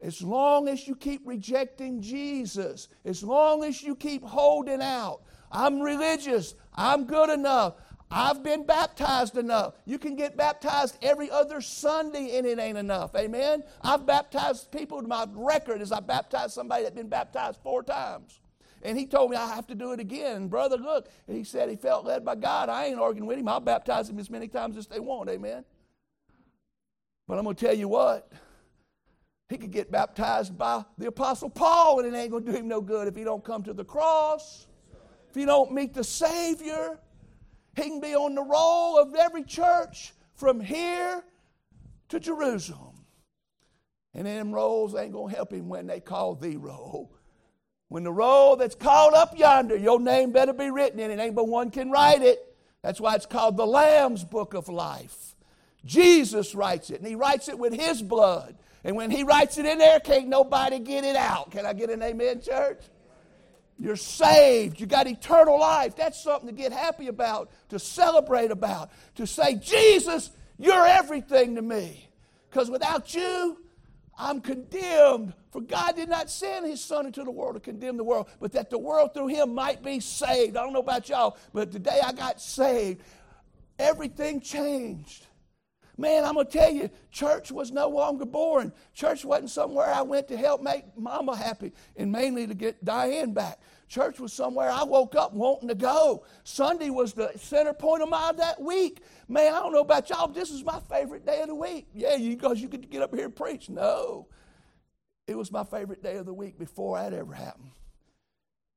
As 0.00 0.22
long 0.22 0.68
as 0.68 0.86
you 0.86 0.94
keep 0.94 1.22
rejecting 1.26 2.02
Jesus, 2.02 2.88
as 3.04 3.22
long 3.22 3.64
as 3.64 3.82
you 3.82 3.96
keep 3.96 4.22
holding 4.22 4.82
out, 4.82 5.22
I'm 5.50 5.80
religious, 5.80 6.54
I'm 6.74 7.04
good 7.04 7.30
enough, 7.30 7.74
I've 8.10 8.42
been 8.42 8.64
baptized 8.64 9.36
enough. 9.36 9.74
You 9.84 9.98
can 9.98 10.14
get 10.14 10.36
baptized 10.36 10.96
every 11.02 11.30
other 11.30 11.60
Sunday 11.60 12.36
and 12.36 12.46
it 12.46 12.58
ain't 12.58 12.78
enough. 12.78 13.14
Amen? 13.16 13.64
I've 13.82 14.06
baptized 14.06 14.70
people, 14.70 15.02
my 15.02 15.26
record 15.34 15.80
is 15.80 15.90
I 15.90 16.00
baptized 16.00 16.52
somebody 16.52 16.84
that's 16.84 16.94
been 16.94 17.08
baptized 17.08 17.58
four 17.62 17.82
times. 17.82 18.40
And 18.82 18.96
he 18.96 19.06
told 19.06 19.30
me 19.30 19.36
I 19.36 19.52
have 19.54 19.66
to 19.68 19.74
do 19.74 19.92
it 19.92 19.98
again. 19.98 20.36
And 20.36 20.50
brother, 20.50 20.76
look, 20.76 21.08
he 21.26 21.42
said 21.42 21.68
he 21.68 21.76
felt 21.76 22.04
led 22.04 22.24
by 22.24 22.36
God. 22.36 22.68
I 22.68 22.86
ain't 22.86 23.00
arguing 23.00 23.26
with 23.26 23.38
him. 23.38 23.48
I'll 23.48 23.58
baptize 23.58 24.08
him 24.08 24.20
as 24.20 24.30
many 24.30 24.46
times 24.46 24.76
as 24.76 24.86
they 24.86 25.00
want. 25.00 25.28
Amen? 25.28 25.64
But 27.26 27.38
I'm 27.38 27.44
going 27.44 27.56
to 27.56 27.66
tell 27.66 27.74
you 27.74 27.88
what. 27.88 28.30
He 29.48 29.56
could 29.58 29.70
get 29.70 29.92
baptized 29.92 30.58
by 30.58 30.84
the 30.98 31.06
Apostle 31.06 31.50
Paul, 31.50 32.00
and 32.00 32.12
it 32.12 32.18
ain't 32.18 32.30
going 32.30 32.44
to 32.44 32.50
do 32.50 32.56
him 32.56 32.66
no 32.66 32.80
good 32.80 33.06
if 33.06 33.14
he 33.14 33.22
don't 33.22 33.44
come 33.44 33.62
to 33.62 33.72
the 33.72 33.84
cross, 33.84 34.66
if 35.28 35.36
he 35.36 35.44
don't 35.44 35.72
meet 35.72 35.94
the 35.94 36.02
Savior. 36.02 36.98
He 37.76 37.82
can 37.82 38.00
be 38.00 38.14
on 38.14 38.34
the 38.34 38.42
roll 38.42 38.98
of 38.98 39.14
every 39.14 39.44
church 39.44 40.14
from 40.34 40.60
here 40.60 41.22
to 42.08 42.18
Jerusalem. 42.18 43.04
And 44.14 44.26
them 44.26 44.52
rolls 44.52 44.94
ain't 44.94 45.12
going 45.12 45.30
to 45.30 45.36
help 45.36 45.52
him 45.52 45.68
when 45.68 45.86
they 45.86 46.00
call 46.00 46.34
the 46.34 46.56
roll. 46.56 47.12
When 47.88 48.02
the 48.02 48.12
roll 48.12 48.56
that's 48.56 48.74
called 48.74 49.14
up 49.14 49.38
yonder, 49.38 49.76
your 49.76 50.00
name 50.00 50.32
better 50.32 50.52
be 50.52 50.70
written 50.70 50.98
in 50.98 51.10
it. 51.10 51.20
Ain't 51.20 51.36
but 51.36 51.46
one 51.46 51.70
can 51.70 51.90
write 51.90 52.22
it. 52.22 52.56
That's 52.82 53.00
why 53.00 53.14
it's 53.14 53.26
called 53.26 53.56
the 53.56 53.66
Lamb's 53.66 54.24
Book 54.24 54.54
of 54.54 54.68
Life. 54.68 55.36
Jesus 55.84 56.54
writes 56.54 56.90
it, 56.90 56.98
and 56.98 57.06
he 57.06 57.14
writes 57.14 57.48
it 57.48 57.58
with 57.58 57.72
his 57.72 58.02
blood. 58.02 58.56
And 58.86 58.94
when 58.94 59.10
he 59.10 59.24
writes 59.24 59.58
it 59.58 59.66
in 59.66 59.78
there, 59.78 59.98
can't 59.98 60.28
nobody 60.28 60.78
get 60.78 61.02
it 61.02 61.16
out. 61.16 61.50
Can 61.50 61.66
I 61.66 61.72
get 61.72 61.90
an 61.90 62.00
amen, 62.04 62.40
church? 62.40 62.80
You're 63.80 63.96
saved. 63.96 64.78
You 64.80 64.86
got 64.86 65.08
eternal 65.08 65.58
life. 65.58 65.96
That's 65.96 66.22
something 66.22 66.48
to 66.48 66.54
get 66.54 66.72
happy 66.72 67.08
about, 67.08 67.50
to 67.70 67.80
celebrate 67.80 68.52
about, 68.52 68.92
to 69.16 69.26
say, 69.26 69.56
Jesus, 69.56 70.30
you're 70.56 70.86
everything 70.86 71.56
to 71.56 71.62
me. 71.62 72.08
Because 72.48 72.70
without 72.70 73.12
you, 73.12 73.58
I'm 74.16 74.40
condemned. 74.40 75.34
For 75.50 75.62
God 75.62 75.96
did 75.96 76.08
not 76.08 76.30
send 76.30 76.64
his 76.64 76.80
Son 76.80 77.06
into 77.06 77.24
the 77.24 77.30
world 77.32 77.54
to 77.54 77.60
condemn 77.60 77.96
the 77.96 78.04
world, 78.04 78.28
but 78.38 78.52
that 78.52 78.70
the 78.70 78.78
world 78.78 79.14
through 79.14 79.26
him 79.26 79.52
might 79.52 79.82
be 79.82 79.98
saved. 79.98 80.56
I 80.56 80.62
don't 80.62 80.72
know 80.72 80.78
about 80.78 81.08
y'all, 81.08 81.36
but 81.52 81.72
today 81.72 81.98
I 82.04 82.12
got 82.12 82.40
saved. 82.40 83.02
Everything 83.80 84.40
changed. 84.40 85.26
Man, 85.98 86.24
I'm 86.24 86.34
going 86.34 86.46
to 86.46 86.52
tell 86.52 86.70
you, 86.70 86.90
church 87.10 87.50
was 87.50 87.70
no 87.70 87.88
longer 87.88 88.26
boring. 88.26 88.72
Church 88.92 89.24
wasn't 89.24 89.50
somewhere 89.50 89.86
I 89.86 90.02
went 90.02 90.28
to 90.28 90.36
help 90.36 90.60
make 90.60 90.84
mama 90.96 91.34
happy 91.34 91.72
and 91.96 92.12
mainly 92.12 92.46
to 92.46 92.54
get 92.54 92.84
Diane 92.84 93.32
back. 93.32 93.58
Church 93.88 94.20
was 94.20 94.32
somewhere 94.32 94.68
I 94.68 94.82
woke 94.82 95.14
up 95.14 95.32
wanting 95.32 95.68
to 95.68 95.74
go. 95.74 96.24
Sunday 96.44 96.90
was 96.90 97.14
the 97.14 97.30
center 97.36 97.72
point 97.72 98.02
of 98.02 98.10
my 98.10 98.32
that 98.36 98.60
week. 98.60 99.02
Man, 99.28 99.54
I 99.54 99.60
don't 99.60 99.72
know 99.72 99.80
about 99.80 100.10
y'all, 100.10 100.28
this 100.28 100.50
is 100.50 100.64
my 100.64 100.80
favorite 100.80 101.24
day 101.24 101.40
of 101.40 101.48
the 101.48 101.54
week. 101.54 101.86
Yeah, 101.94 102.16
you 102.16 102.36
get 102.36 102.70
to 102.70 102.78
get 102.78 103.02
up 103.02 103.14
here 103.14 103.24
and 103.24 103.34
preach. 103.34 103.70
No. 103.70 104.26
It 105.26 105.36
was 105.36 105.50
my 105.50 105.64
favorite 105.64 106.02
day 106.02 106.16
of 106.16 106.26
the 106.26 106.34
week 106.34 106.58
before 106.58 106.98
that 106.98 107.12
ever 107.14 107.32
happened. 107.32 107.70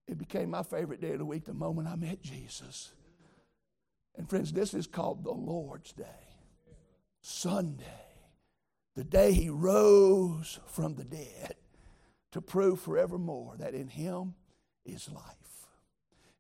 It 0.08 0.18
became 0.18 0.52
my 0.52 0.64
favorite 0.64 1.02
day 1.02 1.12
of 1.12 1.20
the 1.20 1.26
week 1.26 1.46
the 1.46 1.54
moment 1.54 1.88
I 1.88 1.96
met 1.96 2.22
Jesus. 2.22 2.92
And 4.16 4.30
friends, 4.30 4.54
this 4.54 4.74
is 4.74 4.88
called 4.88 5.24
the 5.24 5.32
Lord's 5.32 5.92
Day. 5.92 6.06
Sunday, 7.22 7.84
the 8.96 9.04
day 9.04 9.34
he 9.34 9.50
rose 9.50 10.60
from 10.68 10.96
the 10.96 11.04
dead 11.04 11.56
to 12.32 12.42
prove 12.42 12.80
forevermore 12.80 13.56
that 13.58 13.74
in 13.74 13.88
him 13.88 14.36
is 14.86 15.10
life. 15.10 15.36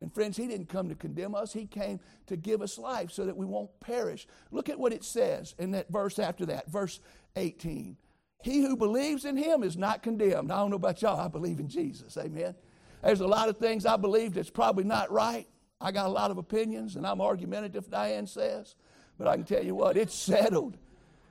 And 0.01 0.13
friends, 0.13 0.37
he 0.37 0.47
didn't 0.47 0.69
come 0.69 0.87
to 0.89 0.95
condemn 0.95 1.35
us, 1.35 1.51
he 1.51 1.65
came 1.65 1.99
to 2.27 2.37
give 2.37 2.61
us 2.61 2.77
life 2.77 3.11
so 3.11 3.25
that 3.25 3.35
we 3.35 3.45
won't 3.45 3.77
perish. 3.81 4.27
Look 4.51 4.69
at 4.69 4.79
what 4.79 4.93
it 4.93 5.03
says 5.03 5.55
in 5.59 5.71
that 5.71 5.89
verse 5.89 6.19
after 6.19 6.45
that, 6.47 6.71
verse 6.71 7.01
18. 7.35 7.97
He 8.41 8.61
who 8.61 8.77
believes 8.77 9.25
in 9.25 9.35
him 9.35 9.63
is 9.63 9.75
not 9.75 10.01
condemned. 10.01 10.51
I 10.51 10.57
don't 10.57 10.69
know 10.69 10.77
about 10.77 11.01
y'all, 11.01 11.19
I 11.19 11.27
believe 11.27 11.59
in 11.59 11.67
Jesus. 11.67 12.17
Amen. 12.17 12.55
There's 13.03 13.19
a 13.19 13.27
lot 13.27 13.49
of 13.49 13.57
things 13.57 13.85
I 13.85 13.97
believe 13.97 14.33
that's 14.33 14.49
probably 14.49 14.85
not 14.85 15.11
right. 15.11 15.47
I 15.81 15.91
got 15.91 16.07
a 16.07 16.11
lot 16.11 16.31
of 16.31 16.37
opinions, 16.37 16.95
and 16.95 17.05
I'm 17.05 17.21
argumentative, 17.21 17.89
Diane 17.89 18.27
says. 18.27 18.75
But 19.19 19.27
I 19.27 19.35
can 19.35 19.43
tell 19.43 19.63
you 19.63 19.75
what, 19.75 19.97
it's 19.97 20.15
settled. 20.15 20.77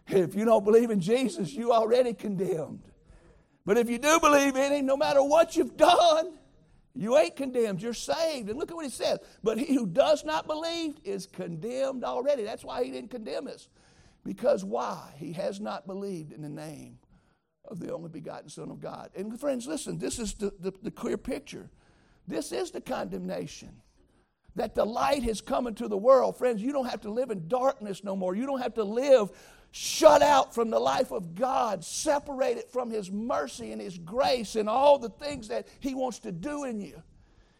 If 0.06 0.34
you 0.34 0.44
don't 0.44 0.64
believe 0.64 0.90
in 0.90 1.00
Jesus, 1.00 1.52
you 1.52 1.72
already 1.72 2.12
condemned. 2.12 2.82
But 3.64 3.78
if 3.78 3.90
you 3.90 3.98
do 3.98 4.20
believe 4.20 4.56
in 4.56 4.72
Him, 4.72 4.86
no 4.86 4.96
matter 4.96 5.22
what 5.22 5.56
you've 5.56 5.76
done, 5.76 6.38
you 6.94 7.16
ain't 7.16 7.36
condemned. 7.36 7.82
You're 7.82 7.94
saved. 7.94 8.48
And 8.50 8.58
look 8.58 8.70
at 8.70 8.76
what 8.76 8.84
He 8.84 8.90
says. 8.90 9.18
But 9.42 9.58
he 9.58 9.74
who 9.74 9.86
does 9.86 10.24
not 10.24 10.46
believe 10.46 10.96
is 11.02 11.26
condemned 11.26 12.04
already. 12.04 12.44
That's 12.44 12.64
why 12.64 12.84
He 12.84 12.90
didn't 12.90 13.10
condemn 13.10 13.48
us. 13.48 13.68
Because 14.24 14.64
why? 14.64 15.14
He 15.16 15.32
has 15.32 15.60
not 15.60 15.86
believed 15.86 16.32
in 16.32 16.42
the 16.42 16.48
name 16.48 16.98
of 17.64 17.80
the 17.80 17.92
only 17.92 18.08
begotten 18.08 18.48
Son 18.48 18.70
of 18.70 18.80
God. 18.80 19.10
And 19.16 19.38
friends, 19.38 19.66
listen, 19.66 19.98
this 19.98 20.18
is 20.18 20.34
the, 20.34 20.52
the, 20.60 20.72
the 20.82 20.90
clear 20.90 21.16
picture. 21.16 21.70
This 22.26 22.52
is 22.52 22.70
the 22.70 22.80
condemnation 22.80 23.80
that 24.56 24.74
the 24.74 24.84
light 24.84 25.22
has 25.22 25.40
come 25.40 25.66
into 25.66 25.88
the 25.88 25.96
world. 25.96 26.36
Friends, 26.36 26.60
you 26.60 26.72
don't 26.72 26.88
have 26.88 27.02
to 27.02 27.10
live 27.10 27.30
in 27.30 27.48
darkness 27.48 28.02
no 28.02 28.16
more. 28.16 28.34
You 28.34 28.46
don't 28.46 28.60
have 28.60 28.74
to 28.74 28.84
live 28.84 29.30
shut 29.70 30.22
out 30.22 30.54
from 30.54 30.70
the 30.70 30.78
life 30.78 31.10
of 31.10 31.34
God, 31.34 31.84
separated 31.84 32.64
from 32.70 32.90
His 32.90 33.10
mercy 33.10 33.72
and 33.72 33.80
His 33.80 33.98
grace 33.98 34.56
and 34.56 34.68
all 34.68 34.98
the 34.98 35.10
things 35.10 35.48
that 35.48 35.68
He 35.80 35.94
wants 35.94 36.20
to 36.20 36.32
do 36.32 36.64
in 36.64 36.80
you. 36.80 37.02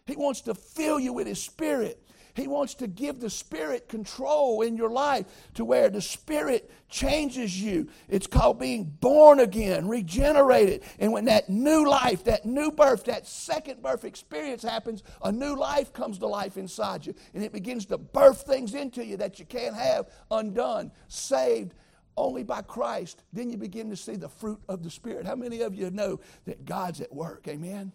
He 0.06 0.16
wants 0.16 0.40
to 0.42 0.54
fill 0.54 0.98
you 0.98 1.12
with 1.12 1.26
His 1.26 1.42
Spirit. 1.42 2.02
He 2.38 2.46
wants 2.46 2.74
to 2.76 2.86
give 2.86 3.20
the 3.20 3.30
Spirit 3.30 3.88
control 3.88 4.62
in 4.62 4.76
your 4.76 4.90
life 4.90 5.26
to 5.54 5.64
where 5.64 5.88
the 5.90 6.00
Spirit 6.00 6.70
changes 6.88 7.60
you. 7.60 7.88
It's 8.08 8.26
called 8.26 8.58
being 8.58 8.84
born 8.84 9.40
again, 9.40 9.88
regenerated. 9.88 10.82
And 10.98 11.12
when 11.12 11.26
that 11.26 11.48
new 11.48 11.88
life, 11.88 12.24
that 12.24 12.46
new 12.46 12.70
birth, 12.70 13.04
that 13.04 13.26
second 13.26 13.82
birth 13.82 14.04
experience 14.04 14.62
happens, 14.62 15.02
a 15.22 15.32
new 15.32 15.56
life 15.56 15.92
comes 15.92 16.18
to 16.18 16.26
life 16.26 16.56
inside 16.56 17.06
you. 17.06 17.14
And 17.34 17.42
it 17.42 17.52
begins 17.52 17.86
to 17.86 17.98
birth 17.98 18.42
things 18.42 18.74
into 18.74 19.04
you 19.04 19.16
that 19.18 19.38
you 19.38 19.44
can't 19.44 19.74
have 19.74 20.08
undone, 20.30 20.92
saved 21.08 21.74
only 22.16 22.42
by 22.42 22.62
Christ. 22.62 23.22
Then 23.32 23.50
you 23.50 23.56
begin 23.56 23.90
to 23.90 23.96
see 23.96 24.16
the 24.16 24.28
fruit 24.28 24.60
of 24.68 24.82
the 24.82 24.90
Spirit. 24.90 25.26
How 25.26 25.36
many 25.36 25.60
of 25.60 25.74
you 25.74 25.90
know 25.90 26.20
that 26.46 26.64
God's 26.64 27.00
at 27.00 27.12
work? 27.14 27.46
Amen. 27.48 27.92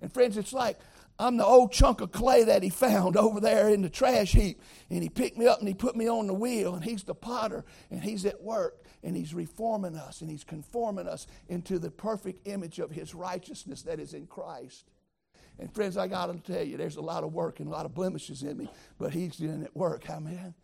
And 0.00 0.12
friends, 0.12 0.36
it's 0.36 0.52
like 0.52 0.78
I'm 1.20 1.36
the 1.36 1.44
old 1.44 1.72
chunk 1.72 2.00
of 2.00 2.12
clay 2.12 2.44
that 2.44 2.62
he 2.62 2.70
found 2.70 3.16
over 3.16 3.40
there 3.40 3.68
in 3.68 3.82
the 3.82 3.90
trash 3.90 4.32
heap. 4.32 4.60
And 4.88 5.02
he 5.02 5.08
picked 5.08 5.36
me 5.36 5.46
up 5.46 5.58
and 5.58 5.66
he 5.66 5.74
put 5.74 5.96
me 5.96 6.08
on 6.08 6.28
the 6.28 6.34
wheel. 6.34 6.74
And 6.74 6.84
he's 6.84 7.02
the 7.02 7.14
potter 7.14 7.64
and 7.90 8.02
he's 8.02 8.24
at 8.24 8.40
work 8.40 8.84
and 9.02 9.16
he's 9.16 9.34
reforming 9.34 9.96
us 9.96 10.20
and 10.20 10.30
he's 10.30 10.44
conforming 10.44 11.08
us 11.08 11.26
into 11.48 11.78
the 11.78 11.90
perfect 11.90 12.46
image 12.46 12.78
of 12.78 12.90
his 12.90 13.14
righteousness 13.14 13.82
that 13.82 13.98
is 13.98 14.14
in 14.14 14.26
Christ. 14.26 14.84
And 15.58 15.74
friends, 15.74 15.96
I 15.96 16.06
got 16.06 16.26
to 16.26 16.52
tell 16.52 16.64
you, 16.64 16.76
there's 16.76 16.96
a 16.96 17.00
lot 17.00 17.24
of 17.24 17.32
work 17.32 17.58
and 17.58 17.68
a 17.68 17.72
lot 17.72 17.84
of 17.84 17.94
blemishes 17.94 18.44
in 18.44 18.56
me, 18.56 18.70
but 18.96 19.12
he's 19.12 19.36
doing 19.36 19.62
it 19.62 19.74
work. 19.74 20.08
Amen. 20.08 20.54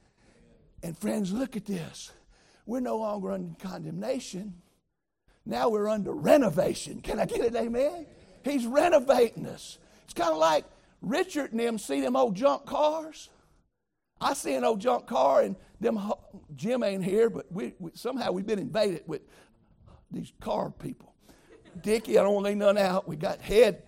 And 0.85 0.97
friends, 0.97 1.33
look 1.33 1.57
at 1.57 1.65
this. 1.65 2.13
We're 2.65 2.81
no 2.81 2.99
longer 2.99 3.33
under 3.33 3.55
condemnation. 3.59 4.55
Now 5.45 5.69
we're 5.69 5.89
under 5.89 6.13
renovation. 6.13 7.01
Can 7.01 7.19
I 7.19 7.27
get 7.27 7.41
it? 7.41 7.57
Amen. 7.57 8.07
He's 8.45 8.67
renovating 8.67 9.47
us. 9.47 9.79
It's 10.05 10.15
kind 10.15 10.33
of 10.33 10.39
like 10.39 10.65
Richard 11.01 11.53
and 11.53 11.61
them 11.61 11.79
see 11.79 12.01
them 12.01 12.17
old 12.17 12.35
junk 12.35 12.67
cars. 12.67 13.31
I 14.21 14.35
see 14.35 14.55
an 14.55 14.65
old 14.65 14.81
junk 14.81 15.07
car, 15.07 15.43
and 15.43 15.57
them 15.81 16.01
Jim 16.55 16.83
ain't 16.83 17.05
here, 17.05 17.29
but 17.29 17.51
we, 17.51 17.75
we 17.79 17.91
somehow 17.95 18.33
we've 18.33 18.47
been 18.47 18.59
invaded 18.59 19.03
with 19.07 19.23
these 20.11 20.33
car 20.41 20.71
people. 20.71 21.15
Dickie, 21.83 22.19
I 22.19 22.23
don't 22.23 22.35
want 22.35 22.47
leave 22.47 22.57
none 22.57 22.79
out. 22.79 23.09
We 23.09 23.17
got 23.17 23.41
head 23.41 23.83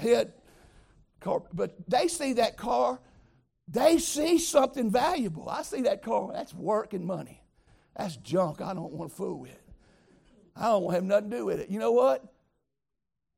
head 0.00 0.32
car, 1.20 1.42
but 1.52 1.74
they 1.88 2.08
see 2.08 2.34
that 2.34 2.56
car. 2.56 3.00
They 3.66 3.98
see 3.98 4.38
something 4.38 4.90
valuable. 4.90 5.48
I 5.48 5.62
see 5.62 5.82
that 5.82 6.02
car. 6.02 6.30
That's 6.32 6.54
work 6.54 6.92
and 6.92 7.04
money. 7.04 7.42
That's 7.96 8.16
junk. 8.16 8.60
I 8.60 8.74
don't 8.74 8.92
want 8.92 9.10
to 9.10 9.16
fool 9.16 9.40
with. 9.40 9.58
I 10.54 10.66
don't 10.66 10.82
want 10.82 10.92
to 10.92 10.96
have 10.96 11.04
nothing 11.04 11.30
to 11.30 11.36
do 11.38 11.44
with 11.46 11.60
it. 11.60 11.70
You 11.70 11.78
know 11.78 11.92
what? 11.92 12.24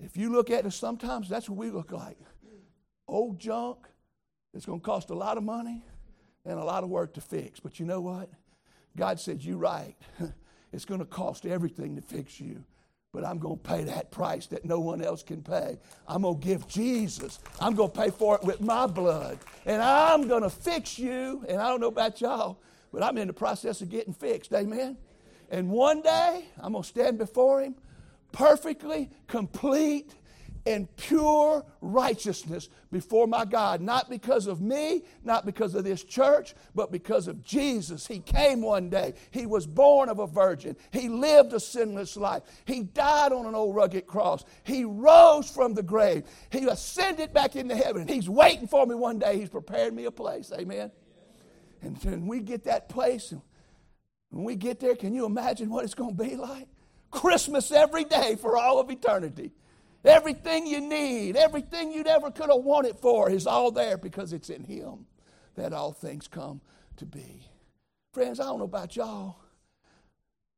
If 0.00 0.17
you 0.17 0.31
look 0.31 0.50
at 0.50 0.67
us 0.67 0.76
sometimes, 0.76 1.29
that's 1.29 1.49
what 1.49 1.59
we 1.59 1.71
look 1.71 1.93
like. 1.93 2.19
Old 3.09 3.38
junk 3.38 3.79
It's 4.53 4.67
going 4.67 4.81
to 4.81 4.85
cost 4.85 5.11
a 5.11 5.15
lot 5.15 5.37
of 5.37 5.45
money 5.45 5.85
and 6.45 6.59
a 6.59 6.65
lot 6.65 6.85
of 6.85 6.91
work 6.91 7.15
to 7.15 7.21
fix. 7.21 7.61
But 7.61 7.79
you 7.79 7.87
know 7.87 8.00
what? 8.00 8.31
God 8.97 9.21
said, 9.21 9.43
You're 9.43 9.59
right. 9.59 9.97
It's 10.73 10.85
going 10.85 11.00
to 11.00 11.07
cost 11.07 11.47
everything 11.47 11.97
to 11.97 12.03
fix 12.03 12.38
you. 12.38 12.62
But 13.12 13.25
I'm 13.25 13.38
going 13.38 13.57
to 13.57 13.62
pay 13.62 13.85
that 13.85 14.11
price 14.11 14.47
that 14.49 14.67
no 14.67 14.79
one 14.79 15.00
else 15.00 15.23
can 15.23 15.41
pay. 15.41 15.79
I'm 16.07 16.23
going 16.23 16.38
to 16.38 16.47
give 16.47 16.69
Jesus. 16.69 17.38
I'm 17.61 17.75
going 17.75 17.91
to 17.91 17.99
pay 17.99 18.11
for 18.11 18.35
it 18.35 18.43
with 18.43 18.61
my 18.61 18.87
blood. 18.87 19.38
And 19.65 19.81
I'm 19.81 20.29
going 20.29 20.43
to 20.43 20.50
fix 20.50 20.99
you. 20.99 21.43
And 21.49 21.62
I 21.62 21.69
don't 21.69 21.81
know 21.81 21.87
about 21.87 22.21
y'all, 22.21 22.59
but 22.93 23.03
I'm 23.03 23.17
in 23.17 23.26
the 23.29 23.33
process 23.33 23.81
of 23.81 23.88
getting 23.88 24.12
fixed. 24.12 24.53
Amen? 24.53 24.99
And 25.50 25.71
one 25.71 26.03
day, 26.03 26.45
I'm 26.61 26.73
going 26.73 26.83
to 26.83 26.88
stand 26.88 27.17
before 27.17 27.62
Him 27.62 27.76
perfectly, 28.37 29.09
complete, 29.26 30.14
and 30.66 30.95
pure 30.97 31.64
righteousness 31.81 32.69
before 32.93 33.26
my 33.26 33.47
God. 33.47 33.81
Not 33.81 34.11
because 34.11 34.47
of 34.47 34.61
me, 34.61 35.05
not 35.25 35.47
because 35.47 35.75
of 35.75 35.85
this 35.85 36.05
church, 36.05 36.55
but 36.75 36.93
because 36.93 37.28
of 37.28 37.43
Jesus. 37.43 38.07
He 38.07 38.19
came 38.19 38.61
one 38.61 38.90
day. 38.90 39.14
He 39.31 39.47
was 39.47 39.66
born 39.66 40.11
of 40.11 40.19
a 40.19 40.26
virgin. 40.26 40.76
He 40.90 41.09
lived 41.09 41.55
a 41.55 41.61
sinless 41.61 42.14
life. 42.14 42.43
He 42.66 42.83
died 42.83 43.33
on 43.33 43.47
an 43.47 43.55
old 43.55 43.75
rugged 43.75 44.07
cross. 44.07 44.45
He 44.64 44.85
rose 44.85 45.49
from 45.49 45.73
the 45.73 45.83
grave. 45.83 46.25
He 46.50 46.66
ascended 46.66 47.33
back 47.33 47.57
into 47.57 47.75
heaven. 47.75 48.07
He's 48.07 48.28
waiting 48.28 48.69
for 48.69 48.85
me 48.85 48.97
one 48.97 49.19
day. 49.19 49.38
He's 49.38 49.49
prepared 49.49 49.95
me 49.95 50.05
a 50.05 50.11
place. 50.11 50.52
Amen. 50.52 50.90
And 51.81 51.96
when 52.05 52.27
we 52.27 52.40
get 52.40 52.64
that 52.64 52.90
place, 52.90 53.33
when 54.29 54.44
we 54.44 54.57
get 54.57 54.79
there, 54.79 54.94
can 54.94 55.14
you 55.14 55.25
imagine 55.25 55.70
what 55.70 55.85
it's 55.85 55.94
going 55.94 56.14
to 56.14 56.22
be 56.22 56.37
like? 56.37 56.68
Christmas 57.16 57.72
every 57.72 58.05
day 58.05 58.37
for 58.37 58.57
all 58.57 58.79
of 58.79 58.90
eternity. 58.90 59.52
Everything 60.05 60.66
you 60.66 60.81
need, 60.81 61.35
everything 61.37 61.90
you'd 61.90 62.07
ever 62.07 62.31
could 62.31 62.50
have 62.50 62.62
wanted 62.62 62.96
for 62.98 63.29
is 63.31 63.46
all 63.46 63.70
there 63.70 63.96
because 63.96 64.33
it's 64.33 64.50
in 64.50 64.62
Him 64.62 65.07
that 65.57 65.72
all 65.72 65.92
things 65.92 66.29
come 66.29 66.61
to 66.98 67.07
be. 67.07 67.42
Friends, 68.12 68.38
I 68.38 68.44
don't 68.44 68.59
know 68.59 68.66
about 68.66 68.94
y'all, 68.94 69.38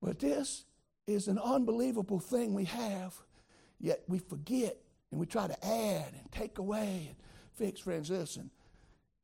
but 0.03 0.19
this 0.19 0.65
is 1.07 1.29
an 1.29 1.39
unbelievable 1.39 2.19
thing 2.19 2.53
we 2.53 2.65
have, 2.65 3.15
yet 3.81 4.03
we 4.09 4.19
forget 4.19 4.77
and 5.11 5.19
we 5.19 5.27
try 5.27 5.47
to 5.47 5.67
add 5.67 6.13
and 6.13 6.31
take 6.31 6.59
away 6.59 7.07
and 7.09 7.17
fix. 7.55 7.81
Friends, 7.81 8.11
listen, 8.11 8.51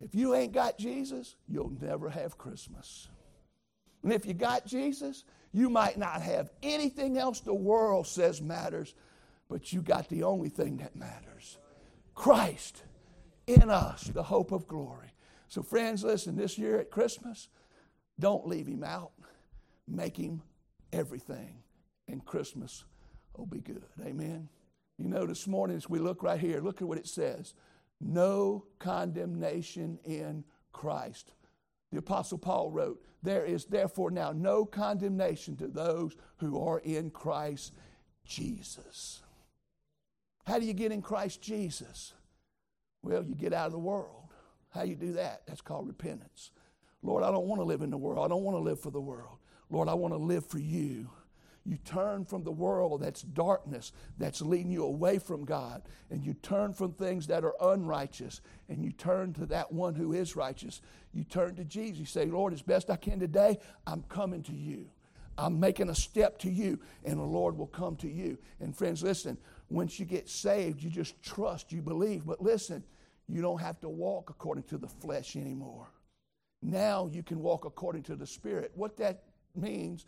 if 0.01 0.15
you 0.15 0.35
ain't 0.35 0.53
got 0.53 0.79
Jesus, 0.79 1.35
you'll 1.49 1.73
never 1.81 2.09
have 2.09 2.39
Christmas. 2.39 3.09
And 4.03 4.13
if 4.13 4.25
you 4.25 4.35
got 4.35 4.67
Jesus, 4.67 5.25
you 5.55 5.71
might 5.71 5.97
not 5.97 6.21
have 6.21 6.51
anything 6.65 7.17
else 7.17 7.41
the 7.41 7.55
world 7.55 8.09
says 8.09 8.43
matters, 8.43 8.93
but 9.49 9.73
you 9.73 9.83
got 9.83 10.09
the 10.09 10.25
only 10.25 10.49
thing 10.49 10.79
that 10.79 10.97
matters 10.97 11.59
Christ 12.15 12.83
in 13.47 13.71
us, 13.71 14.03
the 14.03 14.23
hope 14.23 14.51
of 14.51 14.67
glory. 14.67 15.13
So, 15.49 15.63
friends, 15.63 16.03
listen, 16.03 16.35
this 16.37 16.59
year 16.59 16.81
at 16.81 16.91
Christmas, 16.91 17.49
don't 18.19 18.49
leave 18.49 18.67
him 18.67 18.83
out. 18.83 19.13
Make 19.87 20.17
him 20.17 20.43
everything, 20.93 21.63
and 22.09 22.25
Christmas 22.25 22.85
will 23.37 23.47
be 23.47 23.61
good. 23.61 23.85
Amen. 24.05 24.49
You 24.99 25.09
know, 25.09 25.25
this 25.25 25.47
morning 25.47 25.77
as 25.77 25.89
we 25.89 26.01
look 26.01 26.23
right 26.23 26.41
here, 26.41 26.61
look 26.61 26.83
at 26.83 26.89
what 26.89 26.99
it 26.99 27.07
says 27.07 27.55
no 28.01 28.65
condemnation 28.81 30.01
in 30.05 30.45
Christ. 30.73 31.33
The 31.95 32.01
Apostle 32.01 32.39
Paul 32.39 32.73
wrote, 32.73 33.01
There 33.23 33.45
is 33.45 33.67
therefore 33.67 34.11
now 34.11 34.33
no 34.33 34.65
condemnation 34.65 35.57
to 35.59 35.69
those 35.69 36.17
who 36.39 36.61
are 36.61 36.81
in 36.81 37.11
Christ 37.11 37.73
Jesus. 38.25 39.23
How 40.45 40.59
do 40.59 40.67
you 40.67 40.73
get 40.73 40.91
in 40.91 41.01
Christ 41.01 41.41
Jesus? 41.41 42.15
Well, 43.03 43.23
you 43.23 43.37
get 43.37 43.53
out 43.53 43.67
of 43.67 43.73
the 43.73 43.79
world. 43.79 44.33
How 44.71 44.83
you 44.83 44.97
do 44.97 45.13
that? 45.13 45.43
That's 45.47 45.61
called 45.61 45.87
repentance. 45.87 46.51
Lord, 47.01 47.23
I 47.23 47.31
don't 47.31 47.47
want 47.47 47.61
to 47.61 47.65
live 47.65 47.83
in 47.83 47.91
the 47.91 47.97
world. 47.97 48.25
I 48.25 48.29
don't 48.29 48.43
want 48.43 48.57
to 48.57 48.63
live 48.63 48.81
for 48.81 48.91
the 48.91 49.01
world. 49.01 49.39
Lord, 49.71 49.89
I 49.89 49.95
want 49.95 50.15
to 50.15 50.19
live 50.19 50.45
for 50.45 50.59
you. 50.59 51.11
You 51.67 51.79
turn 51.79 52.27
from 52.27 52.45
the 52.45 52.53
world 52.53 53.01
that's 53.01 53.23
darkness, 53.23 53.93
that's 54.19 54.43
leading 54.43 54.71
you 54.71 54.85
away 54.85 55.19
from 55.19 55.47
God, 55.47 55.83
and 56.11 56.23
you 56.23 56.35
turn 56.35 56.75
from 56.75 56.93
things 56.93 57.27
that 57.29 57.43
are 57.43 57.55
unrighteous, 57.61 58.43
and 58.69 58.85
you 58.85 58.93
turn 58.93 59.33
to 59.35 59.47
that 59.47 59.73
one 59.73 59.95
who 59.95 60.13
is 60.13 60.37
righteous. 60.37 60.83
You 61.15 61.25
turn 61.25 61.55
to 61.57 61.65
Jesus. 61.65 61.99
You 61.99 62.05
say, 62.05 62.27
Lord, 62.27 62.53
as 62.53 62.61
best 62.61 62.91
I 62.91 62.97
can 62.97 63.19
today, 63.19 63.59
I'm 63.87 64.03
coming 64.11 64.43
to 64.43 64.53
you. 64.53 64.91
I'm 65.39 65.59
making 65.59 65.89
a 65.89 65.95
step 65.95 66.39
to 66.41 66.51
you, 66.51 66.79
and 67.05 67.19
the 67.19 67.25
Lord 67.25 67.57
will 67.57 67.67
come 67.67 67.97
to 67.97 68.09
you. 68.09 68.39
And 68.61 68.77
friends, 68.77 69.03
listen, 69.03 69.39
once 69.71 69.99
you 69.99 70.05
get 70.05 70.29
saved, 70.29 70.83
you 70.83 70.91
just 70.91 71.21
trust, 71.23 71.73
you 71.73 71.81
believe. 71.81 72.27
But 72.27 72.43
listen, 72.43 72.85
you 73.27 73.41
don't 73.41 73.61
have 73.61 73.81
to 73.81 73.89
walk 73.89 74.31
according 74.31 74.65
to 74.65 74.77
the 74.77 74.89
flesh 74.89 75.35
anymore. 75.35 75.89
Now 76.63 77.09
you 77.11 77.23
can 77.23 77.41
walk 77.41 77.65
according 77.65 78.03
to 78.05 78.17
the 78.17 78.27
Spirit. 78.27 78.73
What 78.75 78.97
that 78.99 79.25
means 79.57 80.07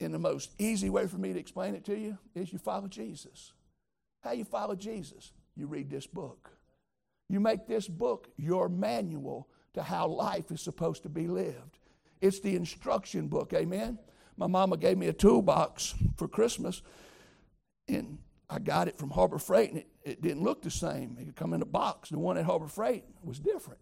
in 0.00 0.12
the 0.12 0.18
most 0.18 0.54
easy 0.58 0.90
way 0.90 1.06
for 1.06 1.18
me 1.18 1.32
to 1.32 1.38
explain 1.38 1.74
it 1.74 1.84
to 1.84 1.96
you 1.96 2.18
is 2.34 2.52
you 2.52 2.58
follow 2.58 2.88
Jesus. 2.88 3.52
How 4.22 4.32
you 4.32 4.44
follow 4.44 4.74
Jesus? 4.74 5.32
You 5.56 5.66
read 5.66 5.90
this 5.90 6.06
book. 6.06 6.50
You 7.28 7.40
make 7.40 7.66
this 7.66 7.88
book 7.88 8.28
your 8.36 8.68
manual 8.68 9.48
to 9.74 9.82
how 9.82 10.06
life 10.06 10.50
is 10.50 10.60
supposed 10.60 11.02
to 11.04 11.08
be 11.08 11.26
lived. 11.26 11.78
It's 12.20 12.40
the 12.40 12.56
instruction 12.56 13.28
book, 13.28 13.52
amen? 13.52 13.98
My 14.36 14.46
mama 14.46 14.76
gave 14.76 14.98
me 14.98 15.08
a 15.08 15.12
toolbox 15.12 15.94
for 16.16 16.26
Christmas, 16.26 16.82
and 17.88 18.18
I 18.48 18.58
got 18.58 18.88
it 18.88 18.98
from 18.98 19.10
Harbor 19.10 19.38
Freight, 19.38 19.70
and 19.70 19.78
it, 19.78 19.88
it 20.02 20.22
didn't 20.22 20.42
look 20.42 20.62
the 20.62 20.70
same. 20.70 21.16
It 21.20 21.24
could 21.26 21.36
come 21.36 21.54
in 21.54 21.62
a 21.62 21.66
box. 21.66 22.10
The 22.10 22.18
one 22.18 22.36
at 22.36 22.44
Harbor 22.44 22.68
Freight 22.68 23.04
was 23.22 23.38
different. 23.38 23.80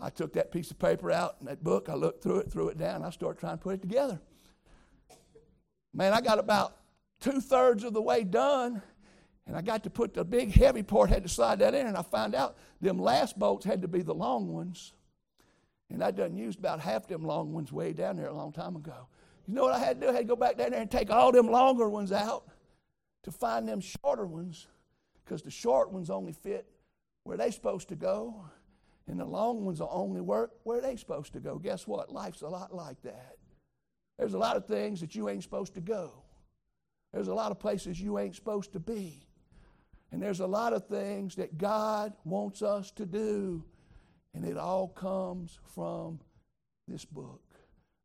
I 0.00 0.10
took 0.10 0.32
that 0.32 0.50
piece 0.50 0.70
of 0.70 0.78
paper 0.78 1.10
out 1.10 1.36
and 1.38 1.48
that 1.48 1.62
book, 1.62 1.88
I 1.88 1.94
looked 1.94 2.22
through 2.22 2.38
it, 2.38 2.50
threw 2.50 2.68
it 2.68 2.78
down, 2.78 3.04
I 3.04 3.10
started 3.10 3.38
trying 3.38 3.58
to 3.58 3.62
put 3.62 3.74
it 3.74 3.82
together. 3.82 4.20
Man, 5.94 6.12
I 6.12 6.20
got 6.20 6.38
about 6.38 6.76
two 7.20 7.40
thirds 7.40 7.84
of 7.84 7.92
the 7.92 8.02
way 8.02 8.24
done, 8.24 8.82
and 9.46 9.56
I 9.56 9.62
got 9.62 9.84
to 9.84 9.90
put 9.90 10.14
the 10.14 10.24
big 10.24 10.52
heavy 10.52 10.82
part, 10.82 11.10
had 11.10 11.22
to 11.24 11.28
slide 11.28 11.58
that 11.58 11.74
in, 11.74 11.86
and 11.86 11.96
I 11.96 12.02
found 12.02 12.34
out 12.34 12.56
them 12.80 12.98
last 12.98 13.38
bolts 13.38 13.64
had 13.64 13.82
to 13.82 13.88
be 13.88 14.02
the 14.02 14.14
long 14.14 14.52
ones. 14.52 14.94
And 15.90 16.02
I 16.02 16.10
done 16.10 16.36
used 16.36 16.58
about 16.58 16.80
half 16.80 17.06
them 17.06 17.22
long 17.22 17.52
ones 17.52 17.70
way 17.70 17.92
down 17.92 18.16
there 18.16 18.28
a 18.28 18.34
long 18.34 18.52
time 18.52 18.76
ago. 18.76 19.08
You 19.46 19.54
know 19.54 19.64
what 19.64 19.74
I 19.74 19.78
had 19.78 20.00
to 20.00 20.06
do? 20.06 20.10
I 20.10 20.14
had 20.14 20.20
to 20.20 20.24
go 20.24 20.36
back 20.36 20.56
down 20.56 20.70
there 20.70 20.80
and 20.80 20.90
take 20.90 21.10
all 21.10 21.32
them 21.32 21.50
longer 21.50 21.88
ones 21.88 22.12
out 22.12 22.48
to 23.24 23.30
find 23.30 23.68
them 23.68 23.80
shorter 23.80 24.26
ones, 24.26 24.66
because 25.24 25.42
the 25.42 25.50
short 25.50 25.92
ones 25.92 26.08
only 26.08 26.32
fit 26.32 26.66
where 27.24 27.36
they 27.36 27.50
supposed 27.50 27.88
to 27.88 27.96
go, 27.96 28.44
and 29.06 29.20
the 29.20 29.24
long 29.24 29.64
ones 29.64 29.80
will 29.80 29.90
only 29.92 30.20
work 30.20 30.52
where 30.62 30.80
they 30.80 30.96
supposed 30.96 31.34
to 31.34 31.40
go. 31.40 31.58
Guess 31.58 31.86
what? 31.86 32.10
Life's 32.10 32.42
a 32.42 32.48
lot 32.48 32.74
like 32.74 33.02
that. 33.02 33.36
There's 34.22 34.34
a 34.34 34.38
lot 34.38 34.56
of 34.56 34.66
things 34.66 35.00
that 35.00 35.16
you 35.16 35.28
ain't 35.28 35.42
supposed 35.42 35.74
to 35.74 35.80
go. 35.80 36.12
There's 37.12 37.26
a 37.26 37.34
lot 37.34 37.50
of 37.50 37.58
places 37.58 38.00
you 38.00 38.20
ain't 38.20 38.36
supposed 38.36 38.72
to 38.74 38.78
be. 38.78 39.26
And 40.12 40.22
there's 40.22 40.38
a 40.38 40.46
lot 40.46 40.72
of 40.72 40.86
things 40.86 41.34
that 41.34 41.58
God 41.58 42.12
wants 42.24 42.62
us 42.62 42.92
to 42.92 43.04
do. 43.04 43.64
And 44.32 44.44
it 44.44 44.56
all 44.56 44.86
comes 44.86 45.58
from 45.74 46.20
this 46.86 47.04
book. 47.04 47.42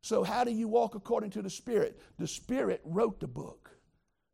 So, 0.02 0.24
how 0.24 0.42
do 0.42 0.50
you 0.50 0.66
walk 0.66 0.96
according 0.96 1.30
to 1.30 1.42
the 1.42 1.50
Spirit? 1.50 2.00
The 2.18 2.26
Spirit 2.26 2.80
wrote 2.84 3.20
the 3.20 3.28
book, 3.28 3.70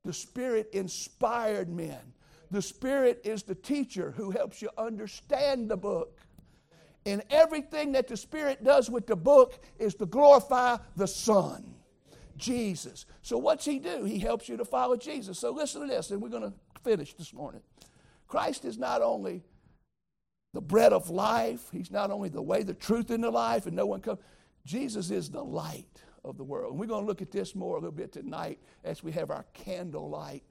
the 0.07 0.14
Spirit 0.14 0.70
inspired 0.73 1.68
men. 1.68 2.14
The 2.51 2.62
Spirit 2.62 3.20
is 3.25 3.42
the 3.42 3.55
teacher 3.55 4.14
who 4.16 4.31
helps 4.31 4.62
you 4.62 4.70
understand 4.79 5.68
the 5.68 5.77
book. 5.77 6.18
And 7.07 7.23
everything 7.31 7.92
that 7.92 8.09
the 8.09 8.16
Spirit 8.16 8.64
does 8.64 8.88
with 8.88 9.07
the 9.07 9.16
book 9.16 9.62
is 9.79 9.94
to 9.97 10.07
glorify 10.07 10.79
the 10.97 11.07
Son, 11.07 11.73
Jesus. 12.37 13.07
So, 13.23 13.38
what's 13.38 13.64
He 13.64 13.79
do? 13.79 14.05
He 14.05 14.18
helps 14.18 14.49
you 14.49 14.57
to 14.57 14.64
follow 14.64 14.97
Jesus. 14.97 15.38
So, 15.38 15.51
listen 15.51 15.83
to 15.83 15.87
this, 15.87 16.11
and 16.11 16.20
we're 16.20 16.29
going 16.29 16.42
to 16.51 16.53
finish 16.83 17.14
this 17.14 17.33
morning. 17.33 17.62
Christ 18.29 18.64
is 18.64 18.79
not 18.79 19.03
only 19.03 19.42
the 20.53 20.61
bread 20.61 20.92
of 20.92 21.11
life, 21.11 21.68
He's 21.73 21.90
not 21.90 22.11
only 22.11 22.29
the 22.29 22.42
way, 22.42 22.62
the 22.62 22.75
truth, 22.75 23.11
and 23.11 23.23
the 23.23 23.31
life, 23.31 23.66
and 23.66 23.77
no 23.77 23.87
one 23.87 24.01
comes. 24.01 24.20
Jesus 24.64 25.11
is 25.11 25.29
the 25.31 25.44
light 25.44 26.03
of 26.25 26.38
the 26.38 26.44
world. 26.44 26.73
And 26.73 26.81
we're 26.81 26.87
going 26.87 27.03
to 27.03 27.07
look 27.07 27.23
at 27.23 27.31
this 27.31 27.55
more 27.55 27.77
a 27.77 27.81
little 27.81 27.92
bit 27.92 28.12
tonight 28.12 28.59
as 28.83 29.03
we 29.03 29.12
have 29.12 29.31
our 29.31 29.44
candlelight 29.53 30.42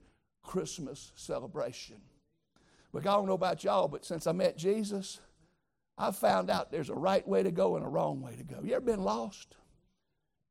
Christmas 0.42 1.12
celebration. 1.16 1.96
But 2.92 3.00
I 3.00 3.12
don't 3.12 3.26
know 3.26 3.32
about 3.32 3.64
y'all, 3.64 3.88
but 3.88 4.04
since 4.04 4.26
I 4.26 4.32
met 4.32 4.56
Jesus, 4.56 5.20
I 5.98 6.12
found 6.12 6.48
out 6.48 6.70
there's 6.70 6.90
a 6.90 6.94
right 6.94 7.26
way 7.26 7.42
to 7.42 7.50
go 7.50 7.76
and 7.76 7.84
a 7.84 7.88
wrong 7.88 8.20
way 8.20 8.36
to 8.36 8.44
go. 8.44 8.60
You 8.62 8.74
ever 8.74 8.84
been 8.84 9.02
lost? 9.02 9.56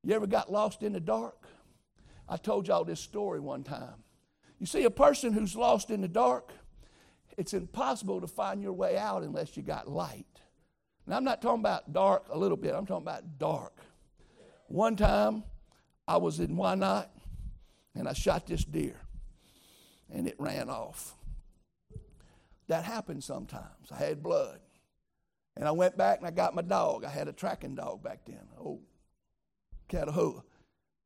You 0.03 0.13
ever 0.13 0.27
got 0.27 0.51
lost 0.51 0.83
in 0.83 0.93
the 0.93 0.99
dark? 0.99 1.47
I 2.27 2.37
told 2.37 2.67
y'all 2.67 2.83
this 2.83 2.99
story 2.99 3.39
one 3.39 3.63
time. 3.63 4.03
You 4.59 4.65
see, 4.65 4.83
a 4.83 4.89
person 4.89 5.33
who's 5.33 5.55
lost 5.55 5.89
in 5.89 6.01
the 6.01 6.07
dark, 6.07 6.51
it's 7.37 7.53
impossible 7.53 8.21
to 8.21 8.27
find 8.27 8.61
your 8.61 8.73
way 8.73 8.97
out 8.97 9.23
unless 9.23 9.55
you 9.55 9.63
got 9.63 9.89
light. 9.89 10.25
Now, 11.07 11.17
I'm 11.17 11.23
not 11.23 11.41
talking 11.41 11.59
about 11.59 11.91
dark 11.91 12.27
a 12.29 12.37
little 12.37 12.57
bit, 12.57 12.73
I'm 12.73 12.85
talking 12.85 13.07
about 13.07 13.37
dark. 13.37 13.77
One 14.67 14.95
time, 14.95 15.43
I 16.07 16.17
was 16.17 16.39
in 16.39 16.55
Wynot 16.55 17.07
and 17.95 18.07
I 18.07 18.13
shot 18.13 18.47
this 18.47 18.63
deer 18.65 18.99
and 20.11 20.27
it 20.27 20.35
ran 20.37 20.69
off. 20.69 21.15
That 22.67 22.83
happens 22.83 23.25
sometimes. 23.25 23.91
I 23.91 23.97
had 23.97 24.23
blood. 24.23 24.59
And 25.55 25.67
I 25.67 25.71
went 25.71 25.97
back 25.97 26.17
and 26.17 26.27
I 26.27 26.31
got 26.31 26.55
my 26.55 26.61
dog. 26.61 27.05
I 27.05 27.09
had 27.09 27.27
a 27.27 27.33
tracking 27.33 27.75
dog 27.75 28.03
back 28.03 28.25
then, 28.25 28.39
old 28.57 28.81
Catahoula. 29.89 30.43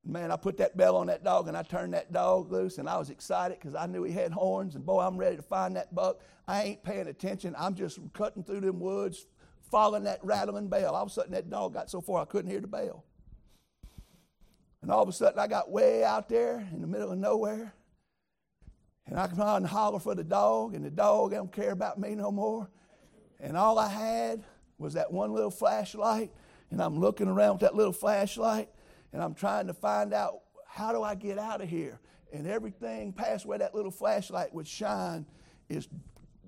Man, 0.05 0.31
I 0.31 0.37
put 0.37 0.57
that 0.57 0.77
bell 0.77 0.95
on 0.95 1.07
that 1.07 1.23
dog 1.23 1.47
and 1.47 1.57
I 1.57 1.63
turned 1.63 1.93
that 1.93 2.13
dog 2.13 2.51
loose 2.51 2.77
and 2.77 2.87
I 2.87 2.97
was 2.97 3.09
excited 3.09 3.59
because 3.59 3.75
I 3.75 3.87
knew 3.87 4.03
he 4.03 4.13
had 4.13 4.31
horns 4.31 4.75
and 4.75 4.85
boy, 4.85 5.01
I'm 5.01 5.17
ready 5.17 5.35
to 5.35 5.41
find 5.41 5.75
that 5.75 5.93
buck. 5.93 6.21
I 6.47 6.63
ain't 6.63 6.83
paying 6.83 7.07
attention. 7.07 7.55
I'm 7.57 7.75
just 7.75 7.99
cutting 8.13 8.43
through 8.43 8.61
them 8.61 8.79
woods, 8.79 9.27
following 9.69 10.03
that 10.03 10.23
rattling 10.23 10.69
bell. 10.69 10.95
All 10.95 11.03
of 11.03 11.09
a 11.09 11.11
sudden, 11.11 11.33
that 11.33 11.49
dog 11.49 11.73
got 11.73 11.89
so 11.89 11.99
far 11.99 12.21
I 12.21 12.25
couldn't 12.25 12.49
hear 12.49 12.61
the 12.61 12.67
bell. 12.67 13.03
And 14.81 14.91
all 14.91 15.03
of 15.03 15.09
a 15.09 15.11
sudden, 15.11 15.39
I 15.39 15.47
got 15.47 15.71
way 15.71 16.05
out 16.05 16.29
there 16.29 16.65
in 16.71 16.79
the 16.79 16.87
middle 16.87 17.11
of 17.11 17.17
nowhere. 17.17 17.73
And 19.05 19.19
I 19.19 19.27
come 19.27 19.41
out 19.41 19.57
and 19.57 19.67
holler 19.67 19.99
for 19.99 20.15
the 20.15 20.23
dog, 20.23 20.73
and 20.75 20.85
the 20.85 20.91
dog 20.91 21.31
don't 21.31 21.51
care 21.51 21.71
about 21.71 21.99
me 21.99 22.15
no 22.15 22.31
more. 22.31 22.69
And 23.39 23.57
all 23.57 23.79
I 23.79 23.89
had 23.89 24.43
was 24.77 24.93
that 24.93 25.11
one 25.11 25.33
little 25.33 25.51
flashlight, 25.51 26.31
and 26.71 26.81
I'm 26.81 26.99
looking 26.99 27.27
around 27.27 27.53
with 27.53 27.61
that 27.61 27.75
little 27.75 27.93
flashlight, 27.93 28.69
and 29.13 29.21
I'm 29.21 29.33
trying 29.33 29.67
to 29.67 29.73
find 29.73 30.13
out 30.13 30.41
how 30.67 30.91
do 30.91 31.01
I 31.03 31.15
get 31.15 31.37
out 31.39 31.61
of 31.61 31.69
here. 31.69 31.99
And 32.33 32.45
everything 32.45 33.13
past 33.13 33.45
where 33.45 33.57
that 33.57 33.73
little 33.73 33.91
flashlight 33.91 34.53
would 34.53 34.67
shine 34.67 35.25
is 35.69 35.87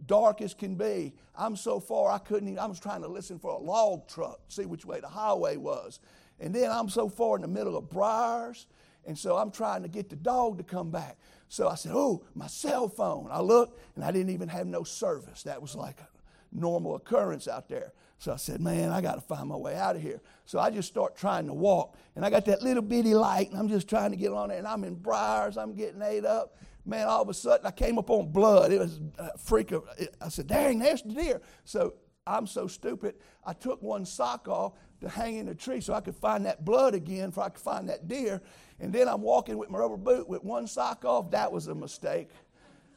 dark 0.05 0.41
as 0.41 0.53
can 0.53 0.75
be. 0.75 1.13
I'm 1.35 1.55
so 1.55 1.79
far 1.79 2.11
I 2.11 2.17
couldn't 2.17 2.49
even, 2.49 2.59
I 2.59 2.65
was 2.65 2.79
trying 2.79 3.01
to 3.01 3.07
listen 3.07 3.39
for 3.39 3.51
a 3.51 3.57
log 3.57 4.07
truck, 4.07 4.39
see 4.49 4.65
which 4.65 4.85
way 4.85 4.99
the 4.99 5.07
highway 5.07 5.55
was. 5.55 5.99
And 6.39 6.53
then 6.53 6.71
I'm 6.71 6.89
so 6.89 7.09
far 7.09 7.35
in 7.35 7.41
the 7.41 7.47
middle 7.47 7.77
of 7.77 7.89
briars, 7.89 8.67
and 9.05 9.17
so 9.17 9.37
I'm 9.37 9.51
trying 9.51 9.83
to 9.83 9.87
get 9.87 10.09
the 10.09 10.15
dog 10.15 10.57
to 10.57 10.63
come 10.63 10.89
back. 10.91 11.17
So 11.47 11.67
I 11.67 11.75
said, 11.75 11.93
Oh, 11.95 12.23
my 12.35 12.47
cell 12.47 12.87
phone. 12.87 13.29
I 13.31 13.41
looked, 13.41 13.79
and 13.95 14.03
I 14.03 14.11
didn't 14.11 14.31
even 14.31 14.49
have 14.49 14.67
no 14.67 14.83
service. 14.83 15.43
That 15.43 15.61
was 15.61 15.75
like 15.75 15.99
a 15.99 16.07
normal 16.51 16.95
occurrence 16.95 17.47
out 17.47 17.69
there. 17.69 17.93
So 18.17 18.33
I 18.33 18.35
said, 18.37 18.59
Man, 18.59 18.91
I 18.91 19.01
got 19.01 19.15
to 19.15 19.21
find 19.21 19.47
my 19.49 19.55
way 19.55 19.75
out 19.75 19.95
of 19.95 20.01
here. 20.01 20.21
So 20.45 20.59
I 20.59 20.69
just 20.69 20.87
start 20.87 21.15
trying 21.15 21.47
to 21.47 21.53
walk, 21.53 21.95
and 22.15 22.25
I 22.25 22.29
got 22.29 22.45
that 22.45 22.61
little 22.61 22.83
bitty 22.83 23.13
light, 23.13 23.49
and 23.49 23.57
I'm 23.57 23.69
just 23.69 23.87
trying 23.87 24.11
to 24.11 24.17
get 24.17 24.31
on 24.31 24.49
there, 24.49 24.57
and 24.57 24.67
I'm 24.67 24.83
in 24.83 24.95
briars, 24.95 25.57
I'm 25.57 25.73
getting 25.75 26.01
ate 26.01 26.25
up 26.25 26.55
man, 26.89 27.07
all 27.07 27.21
of 27.21 27.29
a 27.29 27.33
sudden 27.33 27.65
I 27.65 27.71
came 27.71 27.97
up 27.97 28.09
on 28.09 28.31
blood. 28.31 28.71
It 28.71 28.79
was 28.79 28.99
a 29.17 29.37
freak 29.37 29.71
of, 29.71 29.83
I 30.19 30.29
said, 30.29 30.47
dang, 30.47 30.79
there's 30.79 31.03
the 31.03 31.13
deer. 31.13 31.41
So 31.63 31.93
I'm 32.25 32.47
so 32.47 32.67
stupid. 32.67 33.15
I 33.45 33.53
took 33.53 33.81
one 33.81 34.05
sock 34.05 34.47
off 34.47 34.73
to 35.01 35.09
hang 35.09 35.37
in 35.37 35.47
a 35.47 35.55
tree 35.55 35.81
so 35.81 35.93
I 35.93 36.01
could 36.01 36.15
find 36.15 36.45
that 36.45 36.65
blood 36.65 36.93
again, 36.93 37.31
so 37.31 37.41
I 37.41 37.49
could 37.49 37.61
find 37.61 37.87
that 37.89 38.07
deer. 38.07 38.41
And 38.79 38.91
then 38.91 39.07
I'm 39.07 39.21
walking 39.21 39.57
with 39.57 39.69
my 39.69 39.77
rubber 39.77 39.97
boot 39.97 40.27
with 40.27 40.43
one 40.43 40.67
sock 40.67 41.05
off. 41.05 41.31
That 41.31 41.51
was 41.51 41.67
a 41.67 41.75
mistake. 41.75 42.29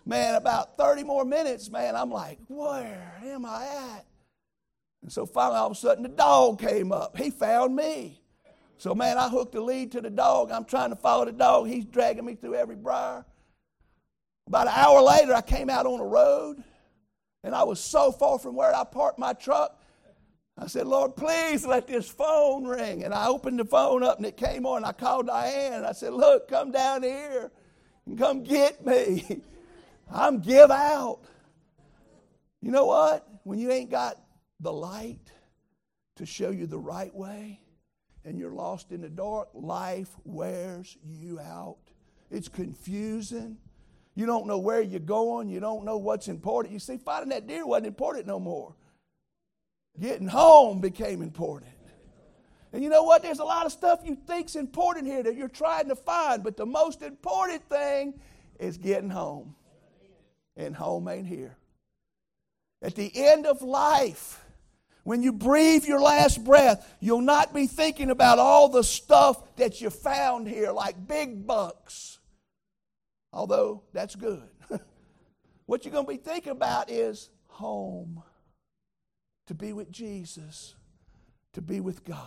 Man, 0.05 0.35
about 0.35 0.77
30 0.77 1.05
more 1.05 1.25
minutes, 1.25 1.71
man, 1.71 1.95
I'm 1.95 2.11
like, 2.11 2.39
where 2.49 3.15
am 3.25 3.47
I 3.47 3.67
at? 3.97 4.07
And 5.03 5.13
so 5.13 5.27
finally, 5.27 5.59
all 5.59 5.67
of 5.67 5.73
a 5.73 5.75
sudden, 5.77 6.03
the 6.03 6.09
dog 6.09 6.61
came 6.61 6.93
up. 6.93 7.17
He 7.17 7.31
found 7.31 7.75
me. 7.75 8.21
So, 8.79 8.95
man, 8.95 9.17
I 9.19 9.29
hooked 9.29 9.53
the 9.53 9.61
lead 9.61 9.93
to 9.93 10.01
the 10.01 10.11
dog. 10.11 10.51
I'm 10.51 10.65
trying 10.65 10.91
to 10.91 10.97
follow 10.97 11.25
the 11.25 11.33
dog. 11.33 11.69
He's 11.69 11.85
dragging 11.85 12.25
me 12.25 12.35
through 12.35 12.57
every 12.57 12.77
briar. 12.77 13.25
About 14.49 14.67
an 14.67 14.75
hour 14.77 15.01
later, 15.03 15.35
I 15.35 15.41
came 15.41 15.71
out 15.71 15.87
on 15.87 16.01
a 16.01 16.05
road, 16.05 16.63
and 17.45 17.55
I 17.55 17.63
was 17.63 17.79
so 17.79 18.11
far 18.11 18.41
from 18.41 18.57
where 18.57 18.75
I 18.75 18.83
parked 18.85 19.19
my 19.19 19.35
truck. 19.35 19.81
I 20.59 20.67
said, 20.67 20.87
Lord, 20.87 21.17
please 21.17 21.65
let 21.65 21.87
this 21.87 22.09
phone 22.09 22.65
ring. 22.65 23.05
And 23.05 23.15
I 23.15 23.29
opened 23.29 23.61
the 23.61 23.65
phone 23.65 24.03
up, 24.03 24.19
and 24.19 24.27
it 24.27 24.37
came 24.37 24.67
on. 24.67 24.85
I 24.85 24.93
called 24.93 25.29
Diane, 25.29 25.75
and 25.75 25.87
I 25.87 25.93
said, 25.93 26.13
Look, 26.13 26.49
come 26.49 26.73
down 26.73 27.03
here 27.03 27.51
and 28.07 28.19
come 28.19 28.43
get 28.43 28.85
me. 28.85 29.43
I'm 30.13 30.41
give 30.41 30.71
out. 30.71 31.21
You 32.61 32.71
know 32.71 32.87
what? 32.87 33.27
When 33.45 33.59
you 33.59 33.71
ain't 33.73 33.91
got 33.91 34.19
the 34.61 34.73
light 34.73 35.33
to 36.17 36.27
show 36.27 36.51
you 36.51 36.67
the 36.67 36.79
right 36.79 37.15
way, 37.15 37.61
and 38.25 38.39
you're 38.39 38.53
lost 38.53 38.93
in 38.93 39.01
the 39.01 39.09
dark, 39.09 39.49
life 39.53 40.11
wears 40.25 40.97
you 41.03 41.41
out. 41.41 41.79
It's 42.31 42.49
confusing. 42.49 43.59
You 44.15 44.27
don't 44.27 44.47
know 44.47 44.59
where 44.59 44.81
you're 44.81 45.01
going. 45.01 45.49
You 45.49 45.61
don't 45.61 45.85
know 45.85 45.97
what's 45.97 46.29
important. 46.29 46.73
You 46.73 46.79
see, 46.79 46.99
finding 46.99 47.31
that 47.31 47.47
deer 47.47 47.67
wasn't 47.67 47.89
important 47.89 48.27
no 48.27 48.39
more. 48.39 48.75
Getting 49.99 50.29
home 50.29 50.81
became 50.81 51.23
important. 51.23 51.73
And 52.73 52.83
you 52.83 52.89
know 52.89 53.03
what? 53.03 53.23
There's 53.23 53.41
a 53.41 53.45
lot 53.45 53.67
of 53.67 53.73
stuff 53.73 54.01
you 54.05 54.17
think's 54.27 54.57
important 54.57 55.07
here 55.07 55.23
that 55.23 55.37
you're 55.37 55.49
trying 55.49 55.89
to 55.89 55.97
find, 55.97 56.43
but 56.43 56.57
the 56.57 56.65
most 56.65 57.03
important 57.03 57.69
thing 57.69 58.15
is 58.59 58.79
getting 58.79 59.11
home. 59.11 59.55
And 60.57 60.77
home 60.77 61.09
ain't 61.09 61.27
here. 61.27 61.57
At 62.83 62.95
the 62.95 63.11
end 63.15 63.47
of 63.47 63.63
life, 63.63 64.45
when 65.05 65.23
you 65.23 65.33
breathe 65.33 65.85
your 65.85 66.01
last 66.01 66.45
breath, 66.45 66.87
you'll 67.01 67.21
not 67.21 67.55
be 67.55 67.67
thinking 67.67 68.11
about 68.11 68.39
all 68.39 68.69
the 68.69 68.85
stuff 68.85 69.57
that 69.57 69.81
you 69.81 69.91
found 69.91 70.49
here, 70.49 70.73
like 70.73 71.07
big 71.07 71.47
bucks 71.47 72.19
although 73.33 73.83
that's 73.93 74.15
good. 74.15 74.49
what 75.67 75.85
you're 75.85 75.93
going 75.93 76.07
to 76.07 76.13
be 76.13 76.19
thinking 76.19 76.53
about 76.53 76.91
is 76.91 77.31
home, 77.47 78.23
to 79.47 79.55
be 79.55 79.73
with 79.73 79.91
Jesus, 79.91 80.75
to 81.55 81.63
be 81.63 81.81
with 81.81 82.05
God. 82.05 82.19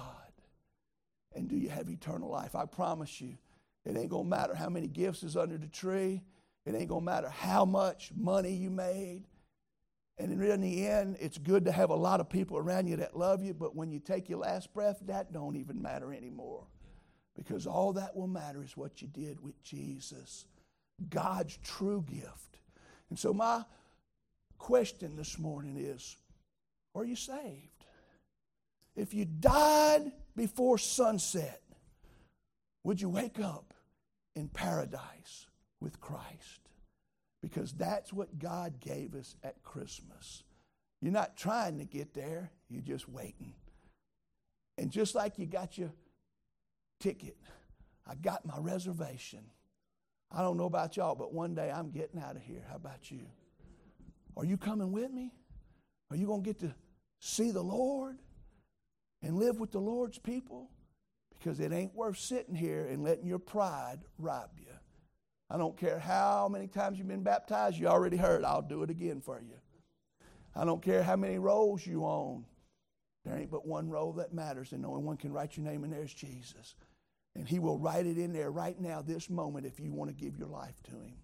And 1.33 1.47
do 1.49 1.55
you 1.55 1.69
have 1.69 1.89
eternal 1.89 2.29
life? 2.29 2.55
I 2.55 2.65
promise 2.65 3.19
you, 3.19 3.37
it 3.85 3.97
ain't 3.97 4.09
going 4.09 4.25
to 4.25 4.29
matter 4.29 4.55
how 4.55 4.69
many 4.69 4.87
gifts 4.87 5.23
is 5.23 5.37
under 5.37 5.57
the 5.57 5.67
tree. 5.67 6.21
It 6.65 6.73
ain't 6.73 6.89
going 6.89 7.01
to 7.01 7.05
matter 7.05 7.29
how 7.29 7.65
much 7.65 8.11
money 8.15 8.53
you 8.53 8.69
made. 8.69 9.23
And 10.17 10.31
in 10.41 10.61
the 10.61 10.87
end, 10.87 11.17
it's 11.19 11.37
good 11.37 11.65
to 11.65 11.71
have 11.71 11.89
a 11.89 11.95
lot 11.95 12.19
of 12.19 12.29
people 12.29 12.57
around 12.57 12.87
you 12.87 12.95
that 12.97 13.17
love 13.17 13.43
you, 13.43 13.53
but 13.53 13.75
when 13.75 13.91
you 13.91 13.99
take 13.99 14.29
your 14.29 14.39
last 14.39 14.73
breath, 14.73 14.99
that 15.07 15.33
don't 15.33 15.57
even 15.57 15.81
matter 15.81 16.13
anymore. 16.13 16.65
Because 17.35 17.67
all 17.67 17.93
that 17.93 18.15
will 18.15 18.27
matter 18.27 18.63
is 18.63 18.77
what 18.77 19.01
you 19.01 19.09
did 19.09 19.41
with 19.41 19.61
Jesus. 19.61 20.45
God's 21.09 21.57
true 21.57 22.03
gift. 22.09 22.59
And 23.09 23.19
so, 23.19 23.33
my 23.33 23.63
question 24.57 25.17
this 25.17 25.37
morning 25.37 25.75
is 25.77 26.15
Are 26.95 27.03
you 27.03 27.17
saved? 27.17 27.85
If 28.95 29.13
you 29.13 29.25
died 29.25 30.13
before 30.37 30.77
sunset, 30.77 31.61
would 32.85 33.01
you 33.01 33.09
wake 33.09 33.41
up 33.41 33.73
in 34.35 34.47
paradise 34.47 35.47
with 35.85 36.01
Christ? 36.01 36.69
Because 37.41 37.71
that's 37.71 38.11
what 38.11 38.39
God 38.39 38.81
gave 38.81 39.13
us 39.13 39.37
at 39.43 39.63
Christmas. 39.63 40.43
You're 40.99 41.13
not 41.13 41.37
trying 41.37 41.77
to 41.77 41.85
get 41.85 42.13
there, 42.13 42.51
you're 42.67 42.81
just 42.81 43.07
waiting. 43.07 43.53
And 44.77 44.91
just 44.91 45.13
like 45.15 45.37
you 45.37 45.45
got 45.45 45.77
your 45.77 45.91
ticket, 46.99 47.37
I 48.05 48.15
got 48.15 48.45
my 48.45 48.57
reservation. 48.57 49.45
I 50.31 50.41
don't 50.41 50.57
know 50.57 50.65
about 50.65 50.97
y'all, 50.97 51.15
but 51.15 51.33
one 51.33 51.53
day 51.53 51.71
I'm 51.71 51.91
getting 51.91 52.19
out 52.19 52.35
of 52.35 52.41
here. 52.41 52.65
How 52.67 52.75
about 52.75 53.11
you? 53.11 53.21
Are 54.35 54.43
you 54.43 54.57
coming 54.57 54.91
with 54.91 55.11
me? 55.11 55.31
Are 56.09 56.17
you 56.17 56.25
going 56.25 56.43
to 56.43 56.45
get 56.45 56.59
to 56.61 56.73
see 57.19 57.51
the 57.51 57.61
Lord 57.61 58.17
and 59.21 59.37
live 59.37 59.59
with 59.59 59.71
the 59.71 59.79
Lord's 59.79 60.17
people? 60.17 60.71
Because 61.37 61.59
it 61.59 61.71
ain't 61.71 61.93
worth 61.93 62.17
sitting 62.17 62.55
here 62.55 62.85
and 62.85 63.03
letting 63.03 63.27
your 63.27 63.39
pride 63.39 63.99
rob 64.17 64.49
you. 64.57 64.65
I 65.49 65.57
don't 65.57 65.77
care 65.77 65.99
how 65.99 66.47
many 66.51 66.67
times 66.67 66.97
you've 66.97 67.07
been 67.07 67.23
baptized, 67.23 67.77
you 67.77 67.87
already 67.87 68.17
heard, 68.17 68.43
I'll 68.43 68.61
do 68.61 68.83
it 68.83 68.89
again 68.89 69.21
for 69.21 69.39
you. 69.39 69.55
I 70.55 70.65
don't 70.65 70.81
care 70.81 71.03
how 71.03 71.15
many 71.15 71.37
rolls 71.37 71.85
you 71.85 72.05
own. 72.05 72.45
There 73.25 73.37
ain't 73.37 73.51
but 73.51 73.67
one 73.67 73.89
roll 73.89 74.13
that 74.13 74.33
matters, 74.33 74.71
and 74.71 74.85
only 74.85 75.03
one 75.03 75.17
can 75.17 75.33
write 75.33 75.57
your 75.57 75.65
name 75.65 75.83
in 75.83 75.91
there 75.91 76.03
is 76.03 76.13
Jesus. 76.13 76.75
And 77.35 77.47
He 77.47 77.59
will 77.59 77.77
write 77.77 78.05
it 78.05 78.17
in 78.17 78.31
there 78.31 78.51
right 78.51 78.79
now, 78.79 79.01
this 79.01 79.29
moment, 79.29 79.65
if 79.65 79.79
you 79.79 79.91
want 79.91 80.09
to 80.09 80.15
give 80.15 80.37
your 80.37 80.47
life 80.47 80.81
to 80.83 80.91
Him. 80.91 81.15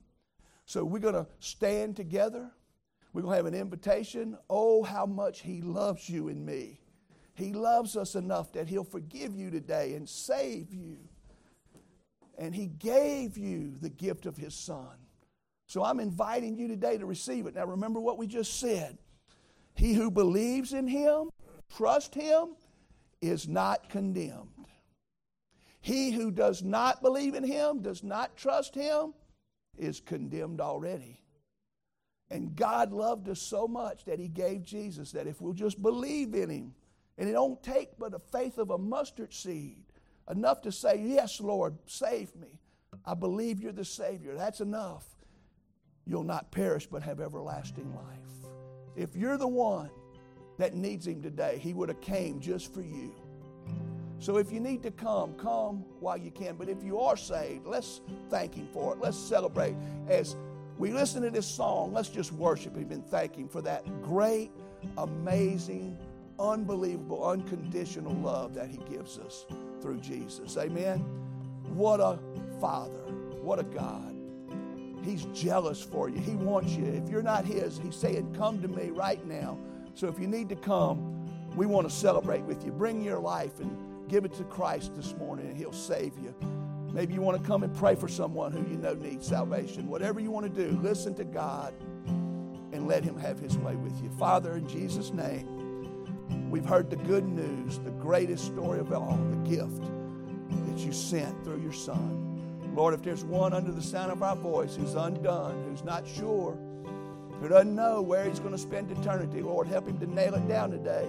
So 0.66 0.84
we're 0.84 1.00
going 1.00 1.14
to 1.14 1.28
stand 1.40 1.96
together. 1.96 2.52
We're 3.14 3.22
going 3.22 3.34
to 3.34 3.38
have 3.38 3.46
an 3.46 3.60
invitation. 3.60 4.38
Oh, 4.50 4.84
how 4.84 5.06
much 5.06 5.42
He 5.42 5.62
loves 5.62 6.10
you 6.10 6.28
and 6.28 6.46
me. 6.46 6.80
He 7.34 7.54
loves 7.54 7.96
us 7.96 8.16
enough 8.16 8.52
that 8.54 8.68
He'll 8.68 8.84
forgive 8.84 9.36
you 9.36 9.50
today 9.52 9.94
and 9.94 10.08
save 10.08 10.74
you. 10.74 10.98
And 12.42 12.56
He 12.56 12.66
gave 12.66 13.38
you 13.38 13.76
the 13.80 13.90
gift 13.90 14.26
of 14.26 14.36
His 14.36 14.56
Son. 14.56 14.98
So 15.68 15.84
I'm 15.84 16.00
inviting 16.00 16.58
you 16.58 16.68
today 16.68 16.98
to 16.98 17.06
receive 17.06 17.46
it. 17.46 17.54
Now, 17.54 17.66
remember 17.66 18.00
what 18.00 18.18
we 18.18 18.26
just 18.26 18.60
said. 18.60 18.98
He 19.76 19.94
who 19.94 20.10
believes 20.10 20.74
in 20.74 20.88
Him, 20.88 21.30
trust 21.78 22.16
Him, 22.16 22.56
is 23.22 23.48
not 23.48 23.90
condemned. 23.90 24.66
He 25.82 26.10
who 26.10 26.32
does 26.32 26.64
not 26.64 27.04
believe 27.04 27.36
in 27.36 27.44
Him, 27.44 27.84
does 27.84 28.04
not 28.04 28.36
trust 28.36 28.74
Him, 28.74 29.14
is 29.78 30.00
condemned 30.00 30.62
already. 30.62 31.22
And 32.32 32.56
God 32.56 32.92
loved 32.92 33.30
us 33.30 33.40
so 33.40 33.68
much 33.68 34.04
that 34.06 34.18
He 34.18 34.28
gave 34.28 34.64
Jesus 34.64 35.12
that 35.12 35.28
if 35.28 35.42
we'll 35.42 35.54
just 35.54 35.80
believe 35.80 36.34
in 36.34 36.50
Him, 36.50 36.74
and 37.20 37.30
it 37.30 37.34
don't 37.34 37.62
take 37.62 38.00
but 38.00 38.12
the 38.12 38.20
faith 38.20 38.58
of 38.58 38.72
a 38.72 38.80
mustard 38.80 39.32
seed, 39.32 39.84
enough 40.32 40.62
to 40.62 40.72
say, 40.72 41.02
Yes, 41.04 41.40
Lord, 41.40 41.78
save 41.86 42.36
me. 42.36 42.60
I 43.06 43.14
believe 43.14 43.62
you're 43.62 43.72
the 43.72 43.86
Savior. 43.86 44.36
That's 44.36 44.62
enough. 44.62 45.06
You'll 46.06 46.24
not 46.24 46.52
perish 46.52 46.88
but 46.88 47.04
have 47.04 47.20
everlasting 47.20 47.94
life. 47.96 48.50
If 48.96 49.16
you're 49.16 49.38
the 49.38 49.48
one 49.48 49.90
that 50.58 50.74
needs 50.74 51.08
Him 51.08 51.22
today, 51.22 51.58
He 51.62 51.74
would 51.74 51.90
have 51.90 52.02
came 52.02 52.40
just 52.40 52.74
for 52.74 52.82
you. 52.82 53.14
So 54.20 54.38
if 54.38 54.52
you 54.52 54.60
need 54.60 54.84
to 54.84 54.92
come, 54.92 55.34
come 55.34 55.84
while 56.00 56.18
you 56.18 56.30
can. 56.30 56.56
But 56.56 56.70
if 56.70 56.84
you 56.84 57.00
are 57.00 57.18
saved, 57.18 57.66
let's 57.66 58.02
thank 58.30 58.54
Him 58.54 58.68
for 58.72 58.94
it. 58.94 59.00
Let's 59.00 59.18
celebrate. 59.18 59.76
As 60.08 60.36
we 60.78 60.92
listen 60.92 61.24
to 61.24 61.32
this 61.32 61.48
song, 61.48 61.94
let's 61.94 62.10
just 62.10 62.32
worship 62.32 62.76
Him 62.76 62.92
and 62.92 63.06
thank 63.06 63.36
Him 63.36 63.48
for 63.48 63.62
that 63.64 63.84
great, 64.04 64.52
amazing, 64.98 65.98
unbelievable, 66.42 67.24
unconditional 67.26 68.14
love 68.14 68.54
that 68.56 68.70
He 68.70 68.80
gives 68.90 69.18
us 69.18 69.46
through 69.82 70.00
Jesus. 70.00 70.58
Amen. 70.58 71.00
What 71.74 72.00
a 72.00 72.20
Father. 72.60 73.04
What 73.42 73.60
a 73.60 73.64
God. 73.64 74.16
He's 75.04 75.26
jealous 75.34 75.82
for 75.82 76.10
you. 76.10 76.20
He 76.20 76.36
wants 76.36 76.74
you. 76.74 76.86
If 76.86 77.10
you're 77.10 77.24
not 77.24 77.46
His, 77.46 77.80
He's 77.80 77.96
saying, 77.96 78.36
Come 78.36 78.62
to 78.62 78.68
me 78.68 78.90
right 78.90 79.26
now. 79.26 79.58
So 79.94 80.08
if 80.08 80.20
you 80.20 80.28
need 80.28 80.50
to 80.50 80.56
come, 80.56 81.26
we 81.56 81.66
want 81.66 81.90
to 81.90 81.94
celebrate 81.94 82.42
with 82.42 82.64
you. 82.66 82.72
Bring 82.72 83.04
your 83.04 83.20
life 83.20 83.60
and 83.60 84.10
give 84.10 84.26
it 84.26 84.34
to 84.36 84.44
Christ 84.44 84.96
this 84.96 85.16
morning, 85.18 85.48
and 85.48 85.58
He'll 85.58 85.74
save 85.74 86.14
you. 86.20 86.34
Maybe 86.94 87.14
you 87.14 87.22
want 87.22 87.42
to 87.42 87.48
come 87.48 87.64
and 87.64 87.76
pray 87.76 87.96
for 87.96 88.08
someone 88.08 88.52
who 88.52 88.60
you 88.70 88.78
know 88.78 88.94
needs 88.94 89.28
salvation. 89.28 89.88
Whatever 89.88 90.20
you 90.20 90.30
want 90.30 90.54
to 90.54 90.68
do, 90.68 90.78
listen 90.82 91.16
to 91.16 91.24
God 91.24 91.74
and 92.74 92.88
let 92.88 93.04
Him 93.04 93.18
have 93.18 93.40
His 93.40 93.58
way 93.58 93.76
with 93.76 94.02
you. 94.04 94.10
Father, 94.12 94.54
in 94.54 94.68
Jesus' 94.68 95.12
name, 95.14 95.61
we've 96.52 96.66
heard 96.66 96.90
the 96.90 96.98
good 96.98 97.26
news, 97.26 97.80
the 97.80 97.92
greatest 97.92 98.46
story 98.46 98.80
of 98.80 98.92
all, 98.92 99.18
the 99.30 99.50
gift 99.50 99.82
that 100.68 100.78
you 100.80 100.92
sent 100.92 101.44
through 101.46 101.62
your 101.62 101.72
Son. 101.72 102.28
Lord, 102.76 102.94
if 102.94 103.02
there's 103.02 103.24
one 103.24 103.54
under 103.54 103.72
the 103.72 103.82
sound 103.82 104.12
of 104.12 104.22
our 104.22 104.36
voice 104.36 104.76
who's 104.76 104.96
undone, 104.96 105.64
who's 105.70 105.84
not 105.84 106.06
sure, 106.06 106.58
who 107.40 107.48
doesn't 107.48 107.74
know 107.74 108.02
where 108.02 108.26
he's 108.26 108.40
going 108.40 108.52
to 108.52 108.58
spend 108.58 108.92
eternity, 108.92 109.42
Lord, 109.42 109.68
help 109.68 109.88
him 109.88 109.98
to 110.00 110.08
nail 110.08 110.36
it 110.36 110.48
down 110.48 110.72
today. 110.72 111.08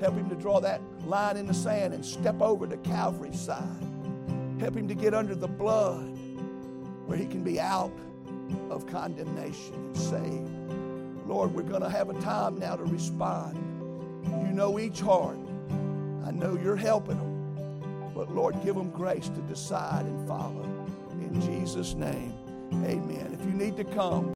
Help 0.00 0.14
him 0.14 0.28
to 0.30 0.34
draw 0.34 0.58
that 0.60 0.80
line 1.06 1.36
in 1.36 1.46
the 1.46 1.54
sand 1.54 1.92
and 1.92 2.04
step 2.04 2.40
over 2.40 2.66
to 2.66 2.76
Calvary's 2.78 3.38
side. 3.38 3.62
Help 4.58 4.74
him 4.76 4.88
to 4.88 4.94
get 4.94 5.12
under 5.12 5.34
the 5.34 5.48
blood 5.48 6.18
where 7.06 7.18
he 7.18 7.26
can 7.26 7.42
be 7.42 7.60
out 7.60 7.92
of 8.70 8.86
condemnation 8.86 9.74
and 9.74 9.96
saved. 9.96 11.28
Lord, 11.28 11.52
we're 11.54 11.62
going 11.62 11.82
to 11.82 11.90
have 11.90 12.08
a 12.10 12.20
time 12.20 12.58
now 12.58 12.76
to 12.76 12.84
respond. 12.84 13.67
You 14.30 14.52
know 14.52 14.78
each 14.78 15.00
heart. 15.00 15.38
I 16.24 16.30
know 16.30 16.58
you're 16.62 16.76
helping 16.76 17.16
them. 17.16 18.10
But 18.14 18.34
Lord, 18.34 18.56
give 18.64 18.74
them 18.74 18.90
grace 18.90 19.28
to 19.28 19.40
decide 19.42 20.04
and 20.04 20.28
follow. 20.28 20.64
In 21.20 21.40
Jesus' 21.40 21.94
name, 21.94 22.32
amen. 22.72 23.36
If 23.38 23.46
you 23.46 23.52
need 23.52 23.76
to 23.76 23.84
come, 23.84 24.26